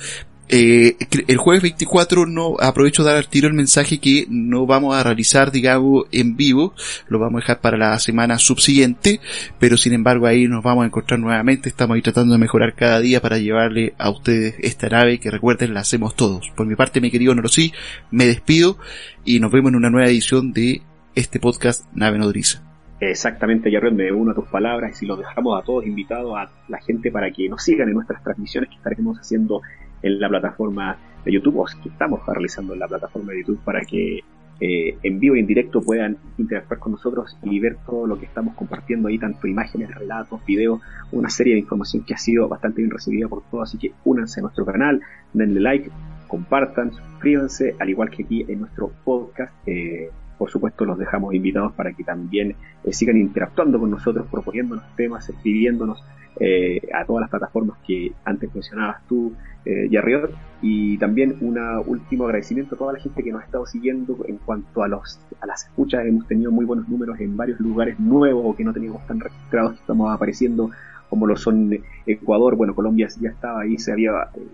eh, 0.47 0.95
el 1.27 1.37
jueves 1.37 1.63
24 1.63 2.27
no 2.27 2.55
aprovecho 2.59 3.03
de 3.03 3.09
dar 3.09 3.17
al 3.17 3.27
tiro 3.27 3.47
el 3.47 3.53
mensaje 3.53 3.99
que 3.99 4.25
no 4.29 4.65
vamos 4.65 4.95
a 4.95 5.03
realizar, 5.03 5.51
digamos, 5.51 6.05
en 6.11 6.35
vivo, 6.37 6.73
lo 7.07 7.17
vamos 7.17 7.39
a 7.39 7.41
dejar 7.41 7.61
para 7.61 7.77
la 7.77 7.97
semana 7.99 8.37
subsiguiente, 8.37 9.19
pero 9.59 9.75
sin 9.75 9.93
embargo 9.93 10.27
ahí 10.27 10.47
nos 10.47 10.63
vamos 10.63 10.83
a 10.83 10.87
encontrar 10.87 11.19
nuevamente, 11.19 11.69
estamos 11.69 11.95
ahí 11.95 12.01
tratando 12.01 12.33
de 12.33 12.39
mejorar 12.39 12.75
cada 12.75 12.99
día 12.99 13.21
para 13.21 13.39
llevarle 13.39 13.93
a 13.97 14.09
ustedes 14.09 14.55
esta 14.59 14.87
nave 14.87 15.19
que 15.19 15.31
recuerden 15.31 15.73
la 15.73 15.79
hacemos 15.79 16.15
todos. 16.15 16.51
Por 16.55 16.67
mi 16.67 16.75
parte, 16.75 17.01
mi 17.01 17.09
querido 17.09 17.33
Norosí, 17.33 17.73
me 18.11 18.25
despido 18.27 18.77
y 19.23 19.39
nos 19.39 19.51
vemos 19.51 19.69
en 19.69 19.77
una 19.77 19.89
nueva 19.89 20.07
edición 20.07 20.53
de 20.53 20.81
este 21.15 21.39
podcast 21.39 21.85
Nave 21.93 22.19
Nodriza. 22.19 22.61
Exactamente, 22.99 23.69
Yarred, 23.69 23.93
me 23.93 24.11
uno 24.11 24.31
a 24.31 24.35
tus 24.35 24.47
palabras 24.47 24.91
y 24.93 24.95
si 24.95 25.05
los 25.05 25.19
dejamos 25.19 25.61
a 25.61 25.65
todos 25.65 25.85
invitados 25.85 26.33
a 26.37 26.49
la 26.69 26.79
gente 26.79 27.11
para 27.11 27.29
que 27.31 27.49
nos 27.49 27.63
sigan 27.63 27.89
en 27.89 27.95
nuestras 27.95 28.23
transmisiones 28.23 28.69
que 28.69 28.77
estaremos 28.77 29.17
haciendo 29.17 29.61
en 30.05 30.19
la 30.19 30.29
plataforma 30.29 30.97
de 31.25 31.31
YouTube 31.31 31.57
o 31.57 31.65
que 31.65 31.89
estamos 31.89 32.21
realizando 32.27 32.73
en 32.73 32.79
la 32.79 32.87
plataforma 32.87 33.31
de 33.31 33.39
YouTube 33.39 33.59
para 33.63 33.81
que 33.81 34.23
eh, 34.61 34.97
en 35.03 35.19
vivo 35.19 35.35
y 35.35 35.39
en 35.39 35.47
directo 35.47 35.81
puedan 35.81 36.17
interactuar 36.37 36.79
con 36.79 36.93
nosotros 36.93 37.37
y 37.43 37.59
ver 37.59 37.77
todo 37.85 38.07
lo 38.07 38.17
que 38.17 38.25
estamos 38.25 38.55
compartiendo 38.55 39.09
ahí, 39.09 39.17
tanto 39.17 39.47
imágenes, 39.47 39.93
relatos, 39.93 40.45
videos, 40.45 40.79
una 41.11 41.29
serie 41.29 41.55
de 41.55 41.59
información 41.59 42.03
que 42.03 42.13
ha 42.13 42.17
sido 42.17 42.47
bastante 42.47 42.81
bien 42.81 42.91
recibida 42.91 43.27
por 43.27 43.43
todos, 43.49 43.69
así 43.69 43.77
que 43.77 43.91
únanse 44.05 44.39
a 44.39 44.43
nuestro 44.43 44.63
canal, 44.65 45.01
denle 45.33 45.59
like, 45.59 45.89
compartan, 46.27 46.93
suscríbanse, 46.93 47.75
al 47.79 47.89
igual 47.89 48.09
que 48.09 48.23
aquí 48.23 48.45
en 48.47 48.59
nuestro 48.59 48.91
podcast. 49.03 49.53
Eh, 49.65 50.09
por 50.37 50.49
supuesto 50.49 50.85
los 50.85 50.97
dejamos 50.97 51.33
invitados 51.33 51.73
para 51.73 51.93
que 51.93 52.03
también 52.03 52.55
eh, 52.83 52.93
sigan 52.93 53.17
interactuando 53.17 53.79
con 53.79 53.91
nosotros, 53.91 54.27
proponiéndonos 54.29 54.83
temas, 54.95 55.27
escribiéndonos 55.29 56.03
eh, 56.39 56.81
a 56.93 57.05
todas 57.05 57.21
las 57.21 57.29
plataformas 57.29 57.77
que 57.87 58.11
antes 58.25 58.53
mencionabas 58.53 59.05
tú, 59.07 59.33
eh, 59.63 59.87
Yarriot, 59.89 60.31
y 60.61 60.97
también 60.97 61.37
un 61.41 61.57
último 61.87 62.25
agradecimiento 62.25 62.75
a 62.75 62.77
toda 62.77 62.93
la 62.93 62.99
gente 62.99 63.23
que 63.23 63.31
nos 63.31 63.41
ha 63.41 63.45
estado 63.45 63.65
siguiendo 63.65 64.17
en 64.27 64.37
cuanto 64.37 64.83
a 64.83 64.87
los 64.87 65.19
a 65.39 65.45
las 65.45 65.65
escuchas, 65.65 66.05
hemos 66.05 66.27
tenido 66.27 66.51
muy 66.51 66.65
buenos 66.65 66.89
números 66.89 67.19
en 67.19 67.37
varios 67.37 67.59
lugares 67.59 67.99
nuevos 67.99 68.43
o 68.45 68.55
que 68.55 68.63
no 68.63 68.73
teníamos 68.73 69.05
tan 69.07 69.19
registrados 69.19 69.73
que 69.73 69.79
estamos 69.79 70.13
apareciendo 70.13 70.71
como 71.09 71.27
lo 71.27 71.35
son 71.37 71.77
Ecuador, 72.05 72.55
bueno, 72.55 72.75
Colombia 72.75 73.07
ya 73.19 73.29
estaba 73.29 73.61
ahí, 73.61 73.77
se 73.77 73.91
había 73.91 74.11
eh, 74.35 74.47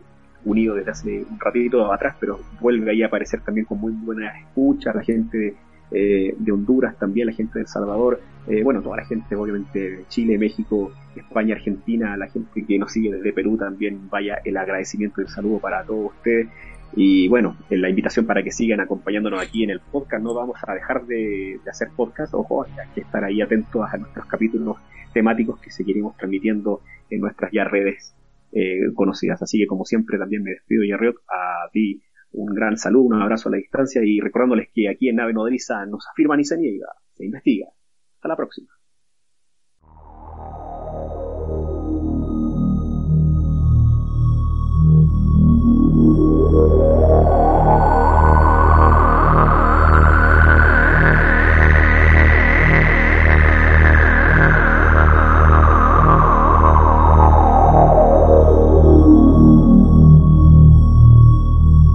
unido 0.46 0.76
desde 0.76 0.92
hace 0.92 1.26
un 1.30 1.40
ratito 1.40 1.92
atrás, 1.92 2.16
pero 2.20 2.40
vuelve 2.60 2.92
ahí 2.92 3.04
a 3.04 3.08
aparecer 3.08 3.42
también 3.42 3.66
con 3.66 3.80
muy 3.80 3.94
buenas 3.94 4.36
escuchas, 4.38 4.96
la 4.96 5.04
gente 5.04 5.56
eh, 5.92 6.34
de 6.38 6.52
Honduras 6.52 6.98
también, 6.98 7.28
la 7.28 7.34
gente 7.34 7.60
de 7.60 7.62
El 7.62 7.68
Salvador, 7.68 8.22
eh, 8.48 8.64
bueno, 8.64 8.82
toda 8.82 8.98
la 8.98 9.06
gente 9.06 9.36
obviamente 9.36 9.80
de 9.80 10.06
Chile, 10.08 10.38
México, 10.38 10.92
España, 11.16 11.56
Argentina, 11.56 12.16
la 12.18 12.28
gente 12.28 12.66
que 12.66 12.80
nos 12.80 12.92
sigue 12.92 13.12
desde 13.12 13.34
Perú 13.34 13.58
también, 13.58 14.10
vaya 14.10 14.40
el 14.44 14.58
agradecimiento 14.58 15.22
y 15.22 15.26
el 15.26 15.30
saludo 15.30 15.60
para 15.60 15.84
todos 15.84 16.12
ustedes. 16.16 16.48
Y 16.94 17.28
bueno, 17.30 17.56
la 17.70 17.90
invitación 17.90 18.26
para 18.26 18.44
que 18.44 18.52
sigan 18.52 18.82
acompañándonos 18.82 19.42
aquí 19.42 19.64
en 19.64 19.70
el 19.70 19.80
podcast. 19.80 20.22
No 20.24 20.34
vamos 20.34 20.58
a 20.66 20.74
dejar 20.74 21.06
de, 21.06 21.60
hacer 21.70 21.90
podcast, 21.96 22.34
ojo, 22.34 22.64
hay 22.64 22.70
que 22.94 23.02
estar 23.02 23.24
ahí 23.24 23.42
atentos 23.42 23.82
a 23.90 23.98
nuestros 23.98 24.26
capítulos 24.26 24.78
temáticos 25.14 25.60
que 25.62 25.72
seguiremos 25.72 26.18
transmitiendo 26.18 26.82
en 27.10 27.22
nuestras 27.22 27.52
ya 27.52 27.64
redes 27.64 28.14
eh, 28.52 28.92
conocidas. 28.94 29.42
Así 29.42 29.58
que 29.58 29.68
como 29.68 29.86
siempre 29.86 30.18
también 30.18 30.44
me 30.44 30.52
despido, 30.52 30.84
Yarriot, 30.84 31.16
a 31.30 31.70
ti 31.72 32.02
un 32.32 32.54
gran 32.54 32.78
saludo, 32.78 33.06
un 33.06 33.22
abrazo 33.22 33.50
a 33.50 33.54
la 33.54 33.58
distancia 33.58 34.02
y 34.04 34.20
recordándoles 34.20 34.70
que 34.74 34.90
aquí 34.90 35.10
en 35.10 35.18
Nave 35.18 35.34
Nodriza 35.34 35.86
nos 35.86 36.08
afirman 36.08 36.40
y 36.40 36.46
se 36.46 36.58
niega, 36.58 36.88
se 37.14 37.26
investiga. 37.26 37.68
Hasta 38.16 38.28
la 38.28 38.36
próxima. 38.36 38.70